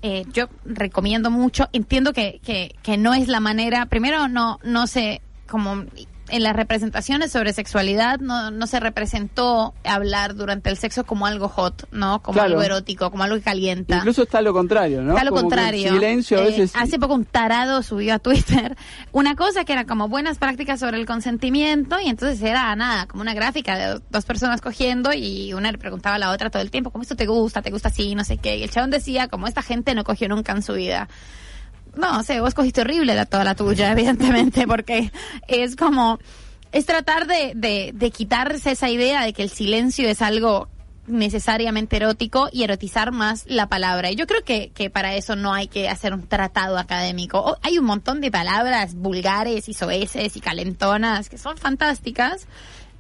eh, 0.01 0.25
yo 0.34 0.48
recomiendo 0.65 1.29
mucho, 1.29 1.69
entiendo 1.74 2.12
que, 2.12 2.39
que, 2.43 2.74
que 2.81 2.98
no 2.98 3.13
es 3.13 3.27
la 3.27 3.39
manera, 3.39 3.86
primero 3.86 4.27
no, 4.27 4.57
no 4.63 4.88
sé, 4.88 5.22
como 5.48 5.86
en 6.29 6.43
las 6.43 6.55
representaciones 6.55 7.31
sobre 7.31 7.53
sexualidad 7.53 8.19
no, 8.19 8.51
no 8.51 8.67
se 8.67 8.79
representó 8.79 9.74
hablar 9.84 10.36
durante 10.36 10.69
el 10.69 10.77
sexo 10.77 11.05
como 11.05 11.25
algo 11.25 11.48
hot, 11.50 11.88
¿no? 11.91 12.22
Como 12.22 12.34
Claro. 12.36 12.50
algo 12.51 12.63
erótico, 12.63 13.10
como 13.12 13.24
algo 13.24 13.36
que 13.38 13.41
calienta. 13.43 13.98
Incluso 13.98 14.24
está 14.24 14.41
lo 14.41 14.53
contrario, 14.53 15.01
¿no? 15.01 15.12
Está 15.13 15.24
lo 15.24 15.31
Como 15.31 15.43
contrario. 15.43 15.91
silencio 15.93 16.38
a 16.38 16.41
Eh, 16.41 16.46
veces... 16.46 16.72
hace 16.75 17.00
poco 17.00 17.13
un 17.13 17.25
tarado 17.25 17.81
subió 17.84 18.13
a 18.15 18.19
Twitter 18.19 18.75
una 19.12 19.36
cosa 19.36 19.63
que 19.65 19.74
era 19.74 19.86
como 19.86 20.07
buenas 20.10 20.38
prácticas 20.38 20.79
sobre 20.79 20.98
el 20.98 21.05
consentimiento 21.05 22.00
y 22.00 22.07
entonces 22.10 22.41
era 22.41 22.75
nada, 22.75 23.05
como 23.07 23.22
una 23.22 23.34
gráfica 23.34 23.77
de 23.77 24.01
dos 24.10 24.25
personas 24.25 24.62
cogiendo 24.62 25.13
y 25.13 25.53
una 25.53 25.72
le 25.72 25.77
preguntaba 25.77 26.15
a 26.15 26.19
la 26.19 26.31
otra 26.31 26.50
todo 26.50 26.62
el 26.62 26.72
tiempo, 26.72 26.91
¿cómo 26.91 27.03
esto 27.03 27.15
te 27.15 27.25
gusta? 27.25 27.62
¿Te 27.62 27.72
gusta 27.72 27.88
así? 27.89 28.15
No 28.15 28.24
sé 28.24 28.38
qué. 28.38 28.57
Y 28.57 28.63
el 28.63 28.69
chabón 28.69 28.89
decía, 28.91 29.27
como 29.27 29.48
esta 29.48 29.62
gente 29.62 29.96
no 29.96 30.03
cogió 30.03 30.27
nunca 30.27 30.51
en 30.51 30.62
su 30.62 30.74
vida. 30.74 31.07
No, 31.98 32.24
sea, 32.24 32.42
vos 32.42 32.54
cogiste 32.54 32.82
horrible 32.82 33.16
la, 33.16 33.25
toda 33.25 33.44
la 33.44 33.56
tuya, 33.56 33.92
evidentemente, 33.94 34.68
porque 34.68 35.12
es 35.48 35.75
como, 35.75 36.20
es 36.72 36.86
tratar 36.86 37.27
de, 37.27 37.54
de, 37.56 37.92
de 37.94 38.12
quitarse 38.12 38.72
esa 38.72 38.89
idea 38.89 39.24
de 39.24 39.34
que 39.34 39.44
el 39.44 39.50
silencio 39.50 40.08
es 40.08 40.22
algo 40.22 40.70
necesariamente 41.08 41.96
erótico 41.96 42.50
y 42.51 42.63
erotizar 42.63 43.12
más 43.13 43.46
la 43.48 43.68
palabra. 43.68 44.12
Y 44.12 44.16
yo 44.16 44.27
creo 44.27 44.44
que, 44.44 44.72
que 44.75 44.90
para 44.90 45.16
eso 45.16 45.36
no 45.38 45.53
hay 45.53 45.68
que 45.70 45.88
hacer 45.88 46.14
un 46.14 46.27
tratado 46.27 46.77
académico. 46.77 47.40
O- 47.40 47.57
hay 47.64 47.77
un 47.79 47.86
montón 47.86 48.20
de 48.20 48.29
palabras 48.29 48.94
vulgares 48.94 49.70
y 49.70 49.74
soeces 49.74 50.36
y 50.36 50.42
calentonas 50.42 51.29
que 51.29 51.38
son 51.38 51.57
fantásticas 51.57 52.46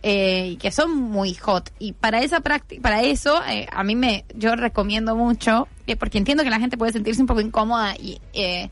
eh, 0.03 0.57
que 0.59 0.71
son 0.71 0.95
muy 0.95 1.33
hot. 1.35 1.71
Y 1.79 1.93
para 1.93 2.21
esa 2.21 2.41
práctica, 2.41 2.81
para 2.81 3.01
eso, 3.01 3.41
eh, 3.47 3.67
a 3.71 3.83
mí 3.83 3.95
me, 3.95 4.25
yo 4.35 4.55
recomiendo 4.55 5.15
mucho, 5.15 5.67
eh, 5.87 5.95
porque 5.95 6.17
entiendo 6.17 6.43
que 6.43 6.49
la 6.49 6.59
gente 6.59 6.77
puede 6.77 6.91
sentirse 6.91 7.21
un 7.21 7.27
poco 7.27 7.41
incómoda 7.41 7.95
y, 7.95 8.21
eh, 8.33 8.69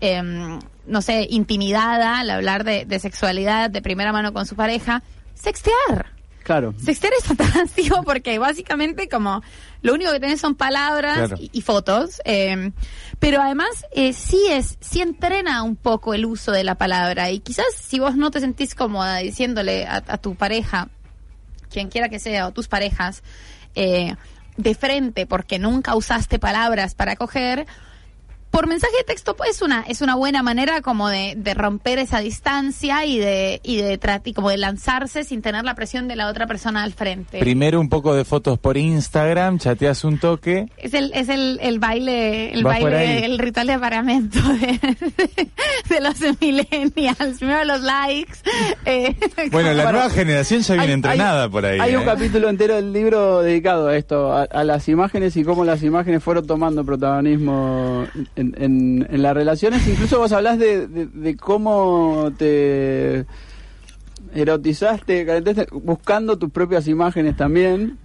em, 0.00 0.58
no 0.86 1.02
sé, 1.02 1.26
intimidada 1.30 2.18
al 2.20 2.30
hablar 2.30 2.64
de 2.64 2.98
sexualidad 2.98 3.70
de 3.70 3.82
primera 3.82 4.12
mano 4.12 4.32
con 4.32 4.46
su 4.46 4.56
pareja, 4.56 5.02
sextear. 5.34 6.15
Claro. 6.46 6.74
Sextear 6.78 7.12
es 7.18 7.24
fantástico 7.24 8.02
porque 8.06 8.38
básicamente 8.38 9.08
como 9.08 9.42
lo 9.82 9.94
único 9.94 10.12
que 10.12 10.20
tenés 10.20 10.40
son 10.40 10.54
palabras 10.54 11.16
Claro. 11.16 11.36
y, 11.40 11.50
y 11.52 11.60
fotos, 11.60 12.20
eh, 12.24 12.70
pero 13.18 13.42
además 13.42 13.84
eh, 13.92 14.12
sí 14.12 14.38
es, 14.48 14.78
sí 14.80 15.00
entrena 15.02 15.64
un 15.64 15.74
poco 15.74 16.14
el 16.14 16.24
uso 16.24 16.52
de 16.52 16.62
la 16.62 16.76
palabra 16.76 17.32
y 17.32 17.40
quizás 17.40 17.66
si 17.76 17.98
vos 17.98 18.14
no 18.16 18.30
te 18.30 18.38
sentís 18.38 18.76
cómoda 18.76 19.16
diciéndole 19.18 19.86
a, 19.86 19.96
a 20.06 20.18
tu 20.18 20.36
pareja, 20.36 20.88
quien 21.68 21.88
quiera 21.88 22.08
que 22.08 22.20
sea, 22.20 22.46
o 22.46 22.52
tus 22.52 22.68
parejas, 22.68 23.24
eh, 23.74 24.14
de 24.56 24.74
frente 24.76 25.26
porque 25.26 25.58
nunca 25.58 25.96
usaste 25.96 26.38
palabras 26.38 26.94
para 26.94 27.16
coger, 27.16 27.66
por 28.50 28.66
mensaje 28.68 28.92
de 28.98 29.04
texto 29.04 29.36
pues, 29.36 29.50
es 29.50 29.62
una 29.62 29.82
es 29.86 30.00
una 30.00 30.14
buena 30.14 30.42
manera 30.42 30.80
como 30.80 31.08
de, 31.08 31.34
de 31.36 31.54
romper 31.54 31.98
esa 31.98 32.20
distancia 32.20 33.04
y 33.04 33.18
de 33.18 33.60
y 33.62 33.76
de 33.76 33.98
y 34.24 34.32
como 34.32 34.48
de 34.50 34.56
lanzarse 34.56 35.24
sin 35.24 35.42
tener 35.42 35.64
la 35.64 35.74
presión 35.74 36.08
de 36.08 36.16
la 36.16 36.28
otra 36.28 36.46
persona 36.46 36.82
al 36.82 36.92
frente. 36.92 37.38
Primero 37.38 37.80
un 37.80 37.88
poco 37.88 38.14
de 38.14 38.24
fotos 38.24 38.58
por 38.58 38.76
Instagram, 38.76 39.58
chateas 39.58 40.04
un 40.04 40.18
toque. 40.18 40.68
es 40.78 40.94
el 40.94 41.12
es 41.14 41.28
el, 41.28 41.58
el 41.60 41.78
baile 41.78 42.52
el 42.54 42.62
baile 42.64 43.24
el 43.26 43.38
ritual 43.38 43.66
de 43.66 43.72
apareamiento 43.74 44.38
de, 44.54 44.78
de 45.88 46.00
los 46.00 46.14
millennials 46.40 47.38
primero 47.38 47.64
los 47.64 47.82
likes 47.82 48.38
eh, 48.84 49.14
Bueno, 49.50 49.72
la 49.74 49.90
nueva 49.92 50.10
generación 50.10 50.60
ya 50.62 50.74
viene 50.74 50.86
Hay- 50.88 50.92
entrenada 50.94 51.44
hay- 51.44 51.50
por 51.50 51.66
ahí. 51.66 51.78
Hay 51.80 51.94
un 51.96 52.02
¿eh? 52.02 52.06
capítulo 52.06 52.48
entero 52.48 52.76
del 52.76 52.92
libro 52.92 53.42
dedicado 53.42 53.88
a 53.88 53.96
esto, 53.96 54.32
a, 54.32 54.42
a 54.44 54.64
las 54.64 54.88
imágenes 54.88 55.36
y 55.36 55.44
cómo 55.44 55.64
las 55.64 55.82
imágenes 55.82 56.22
fueron 56.22 56.46
tomando 56.46 56.84
protagonismo 56.84 58.06
en, 58.36 58.54
en- 58.58 59.06
en 59.10 59.22
las 59.22 59.34
relaciones. 59.34 59.86
Incluso 59.88 60.18
vos 60.18 60.32
hablás 60.32 60.58
de, 60.58 60.86
de- 60.86 61.06
de 61.06 61.36
cómo 61.36 62.32
te 62.38 63.26
erotizaste, 64.34 65.24
calentaste, 65.26 65.66
buscando 65.72 66.38
tus 66.38 66.50
propias 66.50 66.86
imágenes 66.88 67.36
también. 67.36 67.98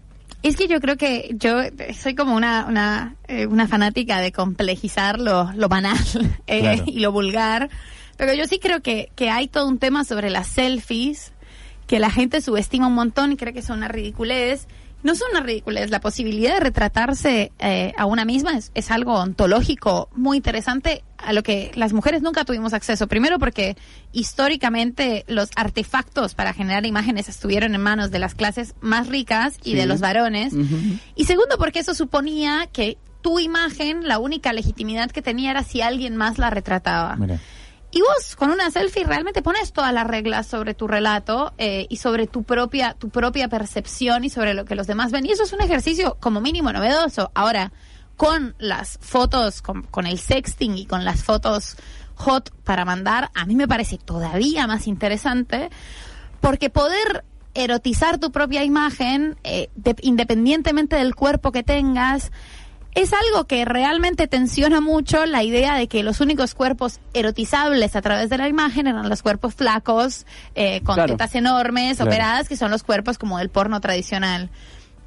Es 0.44 0.56
que 0.56 0.68
yo 0.68 0.80
creo 0.80 0.98
que 0.98 1.36
yo 1.38 1.58
soy 2.00 2.16
como 2.16 2.36
una 2.36 2.66
una, 2.68 3.16
eh, 3.28 3.46
una 3.46 3.68
fanática 3.68 4.20
de 4.20 4.32
complejizar 4.32 5.20
lo, 5.20 5.52
lo 5.54 5.70
banal 5.70 5.98
eh, 6.48 6.60
Claro. 6.62 6.84
y 6.88 7.00
lo 7.00 7.12
vulgar, 7.12 7.70
pero 8.18 8.34
yo 8.34 8.46
sí 8.48 8.60
creo 8.60 8.82
que, 8.82 9.12
que 9.16 9.30
hay 9.30 9.48
todo 9.48 9.68
un 9.68 9.78
tema 9.78 10.04
sobre 10.04 10.30
las 10.30 10.48
selfies 10.48 11.32
que 11.88 12.00
la 12.00 12.10
gente 12.10 12.40
subestima 12.42 12.88
un 12.88 12.96
montón 12.96 13.34
y 13.34 13.38
cree 13.38 13.54
que 13.54 13.62
son 13.62 13.80
una 13.80 13.88
ridiculez. 13.90 14.68
No 15.04 15.16
son 15.16 15.30
una 15.32 15.42
ridiculez, 15.42 15.90
la 15.90 16.00
posibilidad 16.00 16.54
de 16.56 16.60
retratarse 16.60 17.52
eh, 17.60 17.94
a 17.98 18.06
una 18.06 18.24
misma 18.26 18.58
es, 18.58 18.72
es 18.76 18.92
algo 18.92 19.14
ontológico 19.16 20.10
muy 20.16 20.38
interesante 20.38 21.04
a 21.18 21.34
lo 21.34 21.44
que 21.44 21.72
las 21.76 21.94
mujeres 21.94 22.22
nunca 22.22 22.46
tuvimos 22.46 22.74
acceso. 22.74 23.08
Primero 23.08 23.38
porque 23.40 23.76
históricamente 24.12 25.24
los 25.28 25.50
artefactos 25.56 26.34
para 26.36 26.54
generar 26.54 26.86
imágenes 26.86 27.30
estuvieron 27.30 27.76
en 27.76 27.82
manos 27.82 28.10
de 28.12 28.20
las 28.20 28.34
clases 28.34 28.74
más 28.82 29.08
ricas 29.08 29.58
y 29.64 29.72
Sí. 29.72 29.76
de 29.76 29.86
los 29.86 30.00
varones. 30.00 30.54
Y 31.16 31.26
segundo, 31.26 31.58
porque 31.58 31.80
eso 31.80 31.94
suponía 31.94 32.68
que 32.72 32.98
tu 33.22 33.40
imagen, 33.40 34.08
la 34.08 34.18
única 34.18 34.52
legitimidad 34.54 35.12
que 35.12 35.22
tenía 35.22 35.52
era 35.52 35.64
si 35.64 35.82
alguien 35.82 36.16
más 36.16 36.38
la 36.40 36.50
retrataba. 36.50 37.16
Mira. 37.18 37.40
Y 37.92 38.00
vos 38.02 38.36
con 38.38 38.52
una 38.52 38.72
selfie 38.72 39.04
realmente 39.04 39.42
pones 39.42 39.74
todas 39.74 39.94
las 39.94 40.08
reglas 40.08 40.48
sobre 40.48 40.74
tu 40.74 40.88
relato 40.88 41.54
eh, 41.58 41.88
y 41.90 41.98
sobre 41.98 42.26
tu 42.28 42.44
propia, 42.44 42.94
tu 42.94 43.10
propia 43.10 43.50
percepción 43.50 44.24
y 44.24 44.30
sobre 44.30 44.54
lo 44.54 44.64
que 44.66 44.76
los 44.76 44.88
demás 44.88 45.12
ven. 45.12 45.26
Y 45.26 45.32
eso 45.32 45.44
es 45.44 45.52
un 45.54 45.62
ejercicio 45.62 46.18
como 46.22 46.40
mínimo 46.40 46.72
novedoso. 46.72 47.32
Ahora, 47.34 47.74
con 48.16 48.56
las 48.60 48.98
fotos, 49.02 49.62
con, 49.62 49.84
con 49.84 50.08
el 50.08 50.20
sexting 50.20 50.78
y 50.78 50.86
con 50.86 51.04
las 51.04 51.24
fotos 51.24 51.76
hot 52.16 52.52
para 52.64 52.86
mandar, 52.86 53.30
a 53.34 53.46
mí 53.46 53.56
me 53.56 53.68
parece 53.68 53.98
todavía 53.98 54.68
más 54.68 54.88
interesante 54.88 55.70
porque 56.40 56.70
poder 56.70 57.26
erotizar 57.54 58.18
tu 58.20 58.32
propia 58.32 58.64
imagen, 58.64 59.38
eh, 59.44 59.70
de- 59.76 59.96
independientemente 60.02 60.96
del 60.96 61.14
cuerpo 61.16 61.52
que 61.52 61.64
tengas, 61.64 62.32
es 62.94 63.12
algo 63.14 63.46
que 63.46 63.64
realmente 63.66 64.28
tensiona 64.28 64.82
mucho 64.82 65.26
la 65.26 65.44
idea 65.44 65.76
de 65.76 65.88
que 65.88 66.04
los 66.04 66.20
únicos 66.20 66.54
cuerpos 66.54 67.00
erotizables 67.14 67.96
a 67.96 68.02
través 68.02 68.30
de 68.30 68.38
la 68.38 68.48
imagen 68.50 68.88
eran 68.88 69.08
los 69.08 69.22
cuerpos 69.22 69.56
flacos, 69.56 70.26
eh, 70.56 70.82
con 70.84 70.96
Claro. 70.96 71.14
tetas 71.14 71.34
enormes, 71.36 71.98
Claro. 71.98 72.12
operadas, 72.12 72.50
que 72.50 72.58
son 72.58 72.70
los 72.72 72.84
cuerpos 72.84 73.18
como 73.18 73.38
del 73.38 73.50
porno 73.50 73.80
tradicional. 73.80 74.50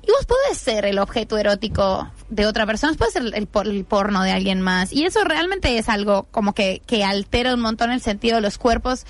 Y 0.02 0.10
vos 0.10 0.26
podés 0.26 0.58
ser 0.58 0.84
el 0.84 0.98
objeto 0.98 1.38
erótico 1.38 2.10
de 2.28 2.46
otra 2.46 2.66
persona, 2.66 2.92
puedes 2.94 3.14
ser 3.14 3.22
el, 3.34 3.46
por- 3.46 3.66
el 3.66 3.84
porno 3.84 4.22
de 4.22 4.32
alguien 4.32 4.60
más. 4.60 4.92
Y 4.92 5.04
eso 5.04 5.24
realmente 5.24 5.78
es 5.78 5.88
algo 5.88 6.26
como 6.30 6.52
que, 6.54 6.82
que 6.86 7.04
altera 7.04 7.54
un 7.54 7.60
montón 7.60 7.90
el 7.90 8.00
sentido 8.02 8.36
de 8.36 8.42
los 8.42 8.58
cuerpos 8.58 9.04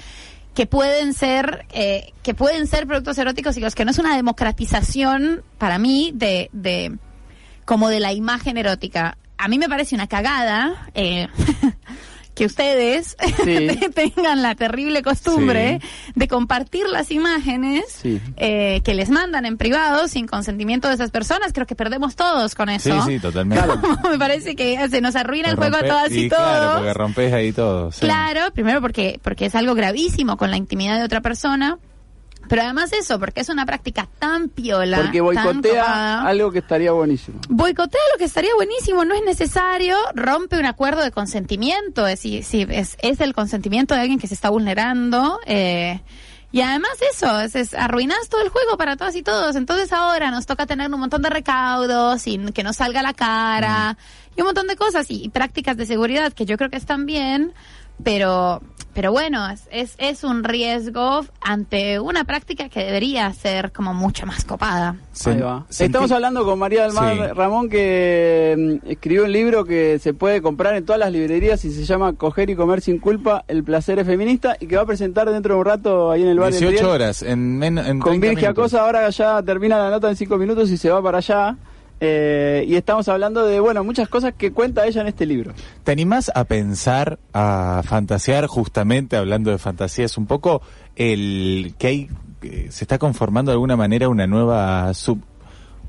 que 0.54 0.66
pueden 0.66 1.14
ser 1.14 1.66
eh, 1.72 2.12
que 2.22 2.32
pueden 2.32 2.68
ser 2.68 2.87
productos 2.87 3.18
eróticos 3.18 3.56
y 3.56 3.60
los 3.60 3.74
que 3.74 3.84
no 3.84 3.90
es 3.90 3.98
una 3.98 4.14
democratización 4.14 5.42
para 5.58 5.78
mí 5.78 6.12
de, 6.14 6.48
de 6.52 6.96
como 7.64 7.88
de 7.88 8.00
la 8.00 8.12
imagen 8.12 8.57
erótica. 8.57 9.16
A 9.38 9.48
mí 9.48 9.59
me 9.59 9.68
parece 9.68 9.94
una 9.94 10.07
cagada 10.07 10.88
eh, 10.94 11.29
que 12.35 12.46
ustedes 12.46 13.16
Sí. 13.44 13.68
tengan 13.94 14.42
la 14.42 14.55
terrible 14.57 15.03
costumbre 15.03 15.81
de 16.14 16.29
compartir 16.29 16.87
las 16.88 17.11
imágenes 17.11 17.85
Sí. 17.88 18.20
eh, 18.37 18.81
que 18.85 18.94
les 18.94 19.11
mandan 19.11 19.46
en 19.46 19.57
privado 19.57 20.09
sin 20.09 20.27
consentimiento 20.27 20.88
de 20.88 20.94
esas 20.94 21.11
personas. 21.11 21.53
Creo 21.53 21.66
que 21.66 21.77
perdemos 21.77 22.16
todos 22.16 22.55
con 22.55 22.68
Sí, 22.68 22.90
eso. 22.90 23.05
sí, 23.07 23.18
totalmente. 23.20 23.64
me 24.11 24.18
parece 24.18 24.57
que 24.57 24.88
se 24.88 25.00
nos 25.00 25.14
arruina 25.16 25.50
el 25.50 25.57
juego 25.57 25.77
a 25.77 25.83
todas 25.83 26.12
y, 26.12 26.29
todos. 26.29 26.42
Claro, 26.42 26.74
porque 26.79 26.94
rompes 26.94 27.33
ahí 27.33 27.53
todo. 27.53 27.92
sí. 27.92 28.00
Claro, 28.00 28.53
primero 28.53 28.81
porque, 28.81 29.20
porque 29.22 29.46
es 29.46 29.55
algo 29.55 29.74
gravísimo 29.74 30.37
con 30.37 30.50
la 30.50 30.57
intimidad 30.57 30.98
de 30.98 31.05
otra 31.05 31.20
persona. 31.20 31.79
Pero 32.48 32.62
además 32.62 32.92
eso, 32.92 33.18
porque 33.18 33.40
es 33.40 33.48
una 33.48 33.66
práctica 33.66 34.09
tan 34.18 34.48
piola. 34.48 34.98
Porque 34.98 35.20
boicotea 35.20 36.22
algo 36.22 36.50
que 36.52 36.59
estaría 36.59 36.92
buenísimo. 36.92 37.40
Boicotea 37.48 38.00
lo 38.12 38.18
que 38.18 38.24
estaría 38.24 38.54
buenísimo, 38.54 39.04
no 39.04 39.14
es 39.14 39.22
necesario, 39.24 39.96
rompe 40.14 40.59
un 40.59 40.66
acuerdo 40.66 41.02
de 41.02 41.11
consentimiento, 41.11 42.07
es, 42.07 42.24
es, 42.24 42.96
es 43.00 43.20
el 43.20 43.35
consentimiento 43.35 43.94
de 43.94 44.00
alguien 44.00 44.18
que 44.18 44.26
se 44.26 44.35
está 44.35 44.50
vulnerando. 44.50 45.38
eh, 45.46 46.00
y 46.52 46.61
además 46.61 46.92
eso, 47.12 47.40
es, 47.40 47.57
es 47.57 47.74
arruinas 47.74 48.28
todo 48.28 48.40
el 48.40 48.48
juego 48.48 48.76
para 48.76 48.96
todas 48.96 49.16
y 49.16 49.24
todos. 49.24 49.57
Entonces 49.57 49.92
ahora 49.92 50.30
nos 50.30 50.46
toca 50.46 50.66
tener 50.66 50.88
un 50.88 51.00
montón 51.00 51.20
de 51.20 51.28
recaudos 51.28 52.28
y 52.28 52.38
que 52.52 52.62
no 52.62 52.72
salga 52.72 53.02
la 53.02 53.12
cara 53.12 53.98
y 54.37 54.40
un 54.40 54.46
montón 54.46 54.68
de 54.68 54.76
cosas 54.76 55.11
y, 55.11 55.24
y 55.24 55.28
prácticas 55.30 55.76
de 55.76 55.85
seguridad 55.85 56.33
que 56.33 56.44
yo 56.46 56.57
creo 56.57 56.70
que 56.70 56.76
están 56.76 57.07
bien, 57.07 57.52
pero 58.02 58.61
pero 58.92 59.11
bueno, 59.11 59.50
es, 59.50 59.62
es, 59.72 59.96
es 59.98 60.22
un 60.22 60.44
riesgo 60.44 61.24
ante 61.40 61.98
una 61.98 62.22
práctica 62.22 62.68
que 62.68 62.85
debería 62.85 63.33
ser 63.33 63.72
como 63.72 63.92
mucho 63.92 64.24
más 64.24 64.44
copada. 64.44 64.94
Ahí 65.26 65.40
va. 65.40 65.66
Estamos 65.68 66.12
hablando 66.12 66.44
con 66.44 66.61
María 66.61 66.85
del 66.85 66.92
Mar 66.92 67.12
Sí. 67.16 67.20
Ramón 67.35 67.68
que 67.68 68.78
mm, 68.85 68.88
escribió 68.90 69.24
un 69.24 69.33
libro 69.33 69.64
que 69.64 69.98
se 69.98 70.14
puede 70.14 70.40
comprar 70.40 70.76
en 70.76 70.85
todas 70.85 71.00
las 71.00 71.11
librerías 71.11 71.64
y 71.64 71.72
se 71.72 71.85
llama 71.85 72.12
Coger 72.12 72.50
y 72.50 72.54
comer 72.54 72.83
sin 72.83 73.00
culpa, 73.00 73.44
el 73.48 73.64
placer 73.64 73.98
es 73.98 74.07
feminista 74.07 74.57
y 74.61 74.68
que 74.68 74.76
va 74.76 74.83
a 74.83 74.87
presentar 74.87 75.28
dentro 75.28 75.54
de 75.54 75.61
un 75.61 75.66
rato 75.66 76.12
ahí 76.12 76.22
en 76.22 76.28
el 76.28 76.38
bar 76.38 76.52
del 76.52 76.61
18 76.61 76.76
Riel 76.85 76.87
horas. 76.94 77.22
En, 77.22 77.59
men- 77.59 77.78
en 77.78 77.98
con 77.98 78.12
30 78.20 78.28
Virgia. 78.28 78.54
Cosa. 78.54 78.83
Ahora 78.83 79.11
ya 79.11 79.42
termina 79.42 79.76
la 79.76 79.90
nota 79.90 80.09
en 80.09 80.14
5 80.14 80.38
minutos 80.38 80.70
y 80.70 80.76
se 80.76 80.90
va 80.90 81.02
para 81.02 81.18
allá. 81.18 81.57
Eh, 82.00 82.64
y 82.68 82.74
estamos 82.76 83.09
hablando 83.09 83.46
de, 83.46 83.61
bueno, 83.61 83.83
muchas 83.85 84.09
cosas 84.09 84.35
que 84.37 84.52
cuenta 84.52 84.87
ella 84.87 85.00
en 85.00 85.07
este 85.07 85.26
libro. 85.26 85.52
¿Te 85.85 85.92
animás 85.92 86.30
a 86.35 86.44
pensar, 86.44 87.18
a 87.33 87.83
fantasear, 87.85 88.46
justamente 88.46 89.16
hablando 89.16 89.50
de 89.50 89.59
fantasías, 89.59 90.18
un 90.18 90.26
poco 90.26 90.61
el 90.96 91.74
que 91.78 91.87
hay, 91.87 92.09
que 92.40 92.70
se 92.70 92.85
está 92.85 92.98
conformando 92.98 93.50
de 93.50 93.54
alguna 93.54 93.76
manera 93.76 94.09
una 94.09 94.26
nueva 94.26 94.92
sub, 94.94 95.20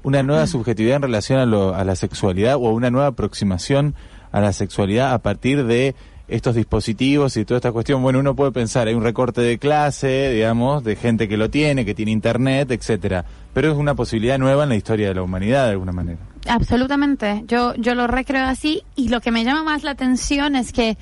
una 0.03 0.23
nueva 0.23 0.47
subjetividad 0.47 0.97
en 0.97 1.01
relación 1.01 1.39
a, 1.39 1.45
lo- 1.45 1.73
a 1.75 1.83
la 1.83 1.95
sexualidad 1.95 2.55
o 2.55 2.59
una 2.71 2.91
nueva 2.91 3.07
aproximación 3.07 3.95
a 4.31 4.39
la 4.41 4.53
sexualidad 4.53 5.11
a 5.13 5.19
partir 5.19 5.65
de 5.65 5.95
estos 6.27 6.55
dispositivos 6.55 7.37
y 7.37 7.45
toda 7.45 7.57
esta 7.57 7.71
cuestión? 7.71 8.01
Bueno, 8.01 8.19
uno 8.19 8.35
puede 8.35 8.51
pensar, 8.51 8.87
hay 8.87 8.93
un 8.93 9.03
recorte 9.03 9.41
de 9.41 9.57
clase, 9.57 10.31
digamos, 10.31 10.83
de 10.83 10.95
gente 10.95 11.27
que 11.27 11.37
lo 11.37 11.49
tiene, 11.49 11.85
que 11.85 11.93
tiene 11.93 12.11
internet, 12.11 12.71
etcétera, 12.71 13.25
pero 13.53 13.71
es 13.71 13.77
una 13.77 13.95
posibilidad 13.95 14.37
nueva 14.37 14.63
en 14.63 14.69
la 14.69 14.75
historia 14.75 15.07
de 15.07 15.15
la 15.15 15.21
humanidad 15.21 15.65
de 15.65 15.71
alguna 15.71 15.91
manera. 15.91 16.19
Absolutamente, 16.47 17.43
yo, 17.47 17.75
yo 17.75 17.95
lo 17.95 18.07
recreo 18.07 18.45
así 18.45 18.83
y 18.95 19.09
lo 19.09 19.21
que 19.21 19.31
me 19.31 19.43
llama 19.43 19.63
más 19.63 19.83
la 19.83 19.91
atención 19.91 20.55
es 20.55 20.71
que 20.71 20.97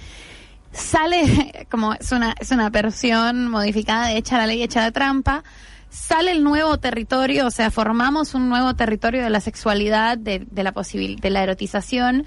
sale, 0.72 1.68
como 1.72 1.94
es 1.94 2.12
una, 2.12 2.36
es 2.40 2.52
una 2.52 2.70
versión 2.70 3.50
modificada 3.50 4.08
de 4.08 4.18
hecha 4.18 4.38
la 4.38 4.48
ley, 4.48 4.64
hecha 4.64 4.82
la 4.82 4.92
trampa, 4.92 5.44
sale 5.90 6.32
el 6.32 6.44
nuevo 6.44 6.78
territorio, 6.80 7.48
o 7.48 7.52
sea, 7.52 7.70
formamos 7.70 8.34
un 8.34 8.50
nuevo 8.50 8.74
territorio 8.74 9.24
de 9.24 9.30
la 9.30 9.40
sexualidad, 9.40 10.18
de, 10.18 10.46
de 10.50 10.64
la 10.64 10.72
posibil 10.72 11.20
de 11.20 11.30
la 11.30 11.44
erotización. 11.44 12.26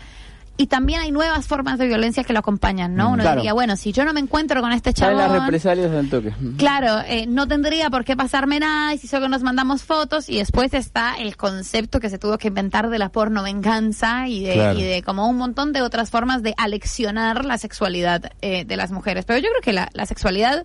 Y 0.58 0.68
también 0.68 1.00
hay 1.00 1.10
nuevas 1.12 1.46
formas 1.46 1.78
de 1.78 1.86
violencia 1.86 2.24
que 2.24 2.32
lo 2.32 2.38
acompañan, 2.38 2.94
¿no? 2.94 3.10
Mm. 3.10 3.12
Uno 3.12 3.22
Claro. 3.22 3.36
diría, 3.40 3.52
bueno, 3.52 3.76
si 3.76 3.92
yo 3.92 4.04
no 4.06 4.12
me 4.14 4.20
encuentro 4.20 4.62
con 4.62 4.72
este 4.72 4.94
chabón... 4.94 5.18
las 5.18 5.30
represalias 5.30 5.90
del 5.90 6.08
toque. 6.08 6.32
Claro, 6.56 7.00
eh, 7.06 7.26
no 7.26 7.46
tendría 7.46 7.90
por 7.90 8.04
qué 8.04 8.16
pasarme 8.16 8.58
nada 8.58 8.94
y 8.94 8.98
si 8.98 9.06
solo 9.06 9.28
nos 9.28 9.42
mandamos 9.42 9.82
fotos 9.84 10.28
y 10.30 10.38
después 10.38 10.72
está 10.72 11.14
el 11.18 11.36
concepto 11.36 12.00
que 12.00 12.08
se 12.08 12.18
tuvo 12.18 12.38
que 12.38 12.48
inventar 12.48 12.88
de 12.88 12.98
la 12.98 13.10
porno 13.10 13.42
venganza 13.42 14.28
y 14.28 14.44
de, 14.44 14.54
Claro. 14.54 14.78
y 14.78 14.82
de 14.82 15.02
como 15.02 15.28
un 15.28 15.36
montón 15.36 15.72
de 15.74 15.82
otras 15.82 16.10
formas 16.10 16.42
de 16.42 16.54
aleccionar 16.56 17.44
la 17.44 17.58
sexualidad 17.58 18.32
eh, 18.40 18.64
de 18.64 18.76
las 18.76 18.90
mujeres. 18.92 19.24
Pero 19.26 19.38
yo 19.38 19.48
creo 19.50 19.60
que 19.62 19.72
la, 19.74 19.90
la 19.92 20.06
sexualidad 20.06 20.64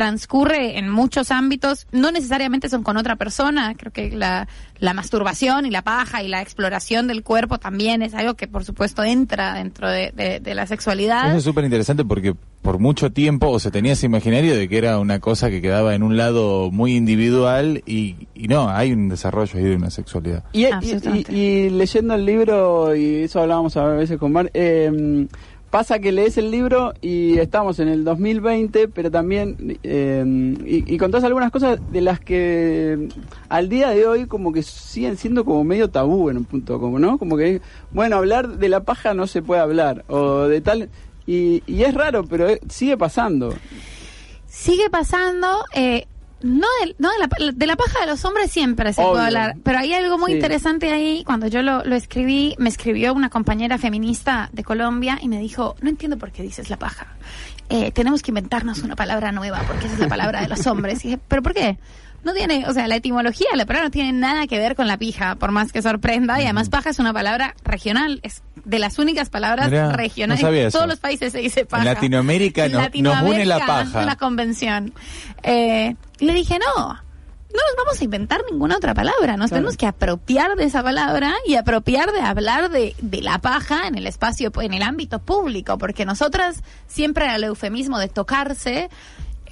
transcurre 0.00 0.76
en 0.78 0.90
muchos 0.90 1.30
ámbitos, 1.30 1.86
no 1.90 2.10
necesariamente 2.12 2.68
son 2.68 2.82
con 2.82 2.98
otra 2.98 3.16
persona, 3.16 3.74
creo 3.78 3.90
que 3.90 4.10
la, 4.10 4.46
la 4.78 4.92
masturbación 4.92 5.64
y 5.64 5.70
la 5.70 5.80
paja 5.80 6.22
y 6.22 6.28
la 6.28 6.42
exploración 6.42 7.06
del 7.06 7.22
cuerpo 7.22 7.56
también 7.56 8.02
es 8.02 8.12
algo 8.12 8.34
que 8.34 8.46
por 8.46 8.62
supuesto 8.62 9.02
entra 9.02 9.54
dentro 9.54 9.88
de, 9.90 10.12
de- 10.14 10.38
de 10.40 10.54
la 10.54 10.66
sexualidad. 10.66 11.28
Eso 11.28 11.38
es 11.38 11.44
súper 11.44 11.64
interesante 11.64 12.04
porque 12.04 12.34
por 12.60 12.78
mucho 12.78 13.10
tiempo 13.10 13.48
o 13.48 13.58
se 13.58 13.70
tenía 13.70 13.94
ese 13.94 14.04
imaginario 14.04 14.54
de 14.54 14.68
que 14.68 14.76
era 14.76 14.98
una 14.98 15.18
cosa 15.18 15.48
que 15.48 15.62
quedaba 15.62 15.94
en 15.94 16.02
un 16.02 16.18
lado 16.18 16.70
muy 16.70 16.94
individual 16.94 17.82
y, 17.86 18.28
y 18.34 18.48
no, 18.48 18.68
hay 18.68 18.92
un 18.92 19.08
desarrollo 19.08 19.52
ahí 19.58 19.64
de 19.64 19.76
una 19.76 19.88
sexualidad. 19.90 20.44
Y, 20.82 20.90
y- 21.30 21.34
y 21.34 21.70
leyendo 21.70 22.12
el 22.14 22.24
libro, 22.26 22.94
y 22.94 23.22
eso 23.22 23.40
hablábamos 23.40 23.74
a 23.78 23.86
veces 23.86 24.18
con 24.18 24.30
Mar, 24.32 24.50
eh, 24.52 25.26
pasa 25.76 25.98
que 25.98 26.10
lees 26.10 26.38
el 26.38 26.50
libro 26.50 26.94
y 27.02 27.36
estamos 27.36 27.80
en 27.80 27.88
el 27.88 28.02
2020, 28.02 28.88
pero 28.88 29.10
también, 29.10 29.78
eh, 29.82 30.24
y, 30.64 30.94
y 30.94 30.96
contás 30.96 31.22
algunas 31.22 31.50
cosas 31.50 31.78
de 31.92 32.00
las 32.00 32.18
que 32.18 33.10
al 33.50 33.68
día 33.68 33.90
de 33.90 34.06
hoy 34.06 34.26
como 34.26 34.54
que 34.54 34.62
siguen 34.62 35.18
siendo 35.18 35.44
como 35.44 35.64
medio 35.64 35.90
tabú 35.90 36.30
en 36.30 36.38
un 36.38 36.46
punto, 36.46 36.80
como, 36.80 36.98
¿no? 36.98 37.18
Como 37.18 37.36
que, 37.36 37.60
bueno, 37.90 38.16
hablar 38.16 38.56
de 38.56 38.70
la 38.70 38.84
paja 38.84 39.12
no 39.12 39.26
se 39.26 39.42
puede 39.42 39.60
hablar, 39.60 40.06
o 40.08 40.44
de 40.44 40.62
tal... 40.62 40.88
Y, 41.26 41.62
y 41.66 41.82
es 41.82 41.92
raro, 41.92 42.24
pero 42.24 42.48
eh, 42.48 42.58
sigue 42.70 42.96
pasando. 42.96 43.52
sigue 44.46 44.88
pasando 44.88 45.62
eh, 45.74 46.06
no, 46.46 46.66
de, 46.84 46.94
no 46.98 47.10
de, 47.10 47.18
la, 47.18 47.52
de 47.52 47.66
la 47.66 47.76
paja 47.76 48.00
de 48.00 48.06
los 48.06 48.24
hombres 48.24 48.50
siempre 48.50 48.92
se 48.92 49.00
Obvio. 49.02 49.12
puede 49.12 49.24
hablar 49.26 49.56
pero 49.62 49.78
hay 49.78 49.92
algo 49.94 50.18
muy 50.18 50.32
Sí. 50.32 50.36
interesante 50.36 50.92
ahí 50.92 51.22
cuando 51.24 51.46
yo 51.48 51.62
lo, 51.62 51.84
lo 51.84 51.94
escribí 51.96 52.54
me 52.58 52.68
escribió 52.68 53.12
una 53.14 53.28
compañera 53.30 53.78
feminista 53.78 54.48
de 54.52 54.64
Colombia 54.64 55.18
y 55.20 55.28
me 55.28 55.38
dijo 55.38 55.76
no 55.80 55.88
entiendo 55.90 56.16
por 56.18 56.30
qué 56.32 56.42
dices 56.42 56.70
la 56.70 56.78
paja 56.78 57.06
Eh, 57.68 57.90
tenemos 57.90 58.22
que 58.22 58.30
inventarnos 58.30 58.78
una 58.84 58.94
palabra 58.94 59.32
nueva 59.32 59.60
porque 59.66 59.86
esa 59.86 59.94
es 59.94 60.00
la 60.00 60.08
palabra 60.08 60.40
de 60.40 60.48
los 60.48 60.66
hombres 60.70 61.04
y 61.04 61.08
dije 61.08 61.20
pero 61.28 61.42
por 61.42 61.52
qué 61.52 61.78
no 62.24 62.32
tiene, 62.34 62.64
o 62.68 62.72
sea, 62.72 62.88
la 62.88 62.96
etimología 62.96 63.46
de 63.52 63.56
la 63.56 63.66
palabra 63.66 63.86
no 63.86 63.90
tiene 63.92 64.12
nada 64.12 64.48
que 64.48 64.58
ver 64.58 64.74
con 64.74 64.88
la 64.88 64.96
pija, 64.98 65.36
por 65.36 65.52
más 65.52 65.70
que 65.70 65.80
sorprenda. 65.80 66.40
Y 66.40 66.44
además 66.44 66.68
paja 66.70 66.90
es 66.90 66.98
una 66.98 67.12
palabra 67.12 67.54
regional, 67.62 68.18
es 68.24 68.42
de 68.66 68.78
las 68.80 68.98
únicas 68.98 69.30
palabras 69.30 69.70
Mirá, 69.70 69.92
regionales. 69.92 70.42
no 70.42 70.50
en 70.52 70.70
todos 70.72 70.88
los 70.88 70.98
países 70.98 71.32
se 71.32 71.38
dice 71.38 71.64
paja. 71.64 71.84
En 71.84 71.94
Latinoamérica 71.94 72.68
no- 72.68 72.80
nos 72.94 73.22
une 73.22 73.46
la 73.46 73.64
paja. 73.64 74.02
una 74.02 74.16
convención. 74.16 74.92
Eh, 75.42 75.94
y 76.18 76.24
le 76.24 76.32
dije, 76.34 76.58
no, 76.58 76.84
no 76.88 76.92
nos 76.94 77.76
vamos 77.84 78.00
a 78.00 78.04
inventar 78.04 78.42
ninguna 78.50 78.76
otra 78.76 78.92
palabra, 78.92 79.36
nos 79.36 79.48
Claro. 79.50 79.60
tenemos 79.62 79.76
que 79.76 79.86
apropiar 79.86 80.56
de 80.56 80.64
esa 80.64 80.82
palabra 80.82 81.32
y 81.46 81.54
apropiar 81.54 82.10
de 82.12 82.20
hablar 82.20 82.68
de, 82.70 82.94
de 83.00 83.22
la 83.22 83.38
paja 83.38 83.86
en 83.86 83.94
el 83.94 84.06
espacio, 84.06 84.50
en 84.60 84.74
el 84.74 84.82
ámbito 84.82 85.20
público, 85.20 85.78
porque 85.78 86.04
nosotras 86.04 86.62
siempre 86.88 87.24
era 87.24 87.36
el 87.36 87.44
eufemismo 87.44 87.98
de 88.00 88.08
tocarse 88.08 88.90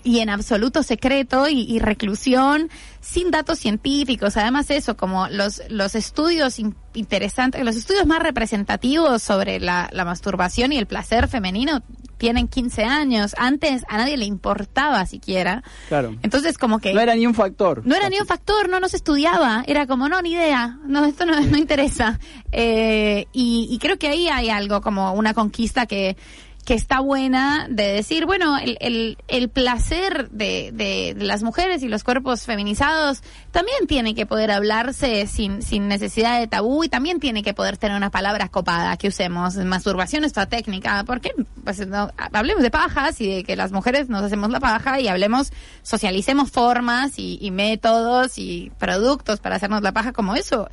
y 0.05 0.21
en 0.21 0.29
absoluto 0.31 0.83
secreto 0.83 1.49
y, 1.49 1.63
y 1.63 1.79
reclusión, 1.79 2.69
sin 3.01 3.31
datos 3.31 3.59
científicos. 3.59 4.37
Además 4.37 4.71
eso, 4.71 4.97
como 4.97 5.29
los, 5.29 5.63
los 5.71 5.95
estudios 5.95 6.59
in- 6.59 6.77
interesantes, 6.95 7.65
los 7.65 7.75
estudios 7.77 8.07
más 8.07 8.21
representativos 8.21 9.23
sobre 9.23 9.59
la, 9.61 9.89
la 9.93 10.05
masturbación 10.05 10.73
y 10.73 10.79
el 10.79 10.87
placer 10.87 11.27
femenino 11.29 11.83
tienen 12.19 12.49
15 12.49 12.85
años. 12.85 13.35
Antes 13.39 13.83
a 13.89 13.97
nadie 13.97 14.17
le 14.17 14.25
importaba 14.27 15.05
siquiera. 15.07 15.63
Claro. 15.89 16.17
Entonces 16.23 16.59
como 16.59 16.79
que... 16.79 16.95
No 16.95 17.01
era 17.01 17.15
ni 17.17 17.27
un 17.27 17.35
factor. 17.35 17.83
No 17.85 17.95
era 17.97 18.09
ni 18.09 18.19
un 18.21 18.27
factor, 18.27 18.69
no, 18.69 18.81
no 18.81 18.89
se 18.89 18.97
estudiaba. 18.97 19.65
Era 19.67 19.87
como, 19.87 20.09
no, 20.09 20.21
ni 20.23 20.33
idea. 20.33 20.79
No, 20.87 21.05
esto 21.07 21.25
no, 21.27 21.39
no 21.41 21.57
interesa. 21.59 22.21
Eh, 22.53 23.27
y, 23.33 23.69
y 23.71 23.79
creo 23.79 23.99
que 23.99 24.09
ahí 24.09 24.29
hay 24.29 24.49
algo 24.51 24.81
como 24.81 25.13
una 25.15 25.35
conquista 25.35 25.87
que, 25.87 26.17
que 26.65 26.75
está 26.75 27.01
buena 27.01 27.67
de 27.69 27.93
decir, 27.93 28.27
bueno, 28.27 28.57
el, 28.59 28.79
el, 28.81 29.19
el 29.29 29.49
placer 29.49 30.31
de, 30.31 30.71
de, 30.73 31.15
las 31.17 31.43
mujeres 31.43 31.83
y 31.83 31.89
los 31.89 32.05
cuerpos 32.05 32.43
feminizados 32.43 33.23
también 33.51 33.87
tiene 33.87 34.15
que 34.15 34.27
poder 34.27 34.51
hablarse 34.51 35.27
sin, 35.27 35.63
sin 35.63 35.89
necesidad 35.89 36.41
de 36.41 36.47
tabú 36.47 36.83
y 36.83 36.89
también 36.89 37.21
tiene 37.21 37.43
que 37.43 37.55
poder 37.55 37.77
tener 37.77 37.97
una 37.97 38.11
palabra 38.11 38.49
copada 38.49 38.97
que 38.97 39.09
usemos. 39.09 39.57
Masturbación 39.57 40.25
esta 40.25 40.47
técnica, 40.47 41.05
porque 41.07 41.33
pues, 41.63 41.87
no, 41.87 42.11
hablemos 42.33 42.63
de 42.63 42.71
pajas 42.71 43.21
y 43.21 43.29
de 43.29 43.45
que 43.45 43.57
las 43.57 43.71
mujeres 43.71 44.09
nos 44.09 44.23
hacemos 44.23 44.51
la 44.51 44.61
paja 44.61 45.01
y 45.01 45.09
hablemos, 45.09 45.53
socialicemos 45.83 46.51
formas 46.51 47.19
y, 47.19 47.39
y 47.41 47.51
métodos 47.51 48.39
y 48.39 48.73
productos 48.79 49.41
para 49.41 49.57
hacernos 49.57 49.83
la 49.83 49.93
paja 49.93 50.13
como 50.13 50.35
eso 50.35 50.69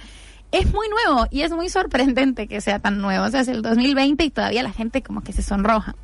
es 0.52 0.74
muy 0.74 0.88
nuevo 0.90 1.28
y 1.32 1.42
es 1.42 1.52
muy 1.52 1.70
sorprendente 1.70 2.48
que 2.48 2.62
sea 2.62 2.80
tan 2.80 3.00
nuevo. 3.00 3.26
O 3.26 3.30
sea, 3.30 3.42
es 3.42 3.48
el 3.48 3.62
2020 3.62 4.24
y 4.24 4.30
todavía 4.30 4.64
la 4.64 4.72
gente 4.72 5.02
como 5.02 5.22
que 5.22 5.34
se 5.34 5.42
sonroja. 5.42 5.96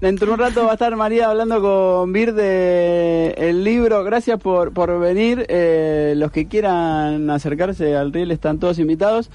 Dentro 0.00 0.28
de 0.28 0.32
un 0.34 0.38
rato 0.38 0.64
va 0.64 0.70
a 0.70 0.74
estar 0.74 0.94
María 0.94 1.28
hablando 1.28 1.60
con 1.60 2.12
Vir 2.12 2.32
de 2.32 3.34
el 3.36 3.64
libro. 3.64 4.04
Gracias 4.04 4.40
por, 4.40 4.72
por 4.72 4.98
venir. 5.00 5.44
Eh, 5.48 6.14
los 6.16 6.30
que 6.30 6.46
quieran 6.46 7.28
acercarse 7.30 7.96
al 7.96 8.12
riel 8.12 8.30
están 8.30 8.60
todos 8.60 8.78
invitados. 8.78 9.28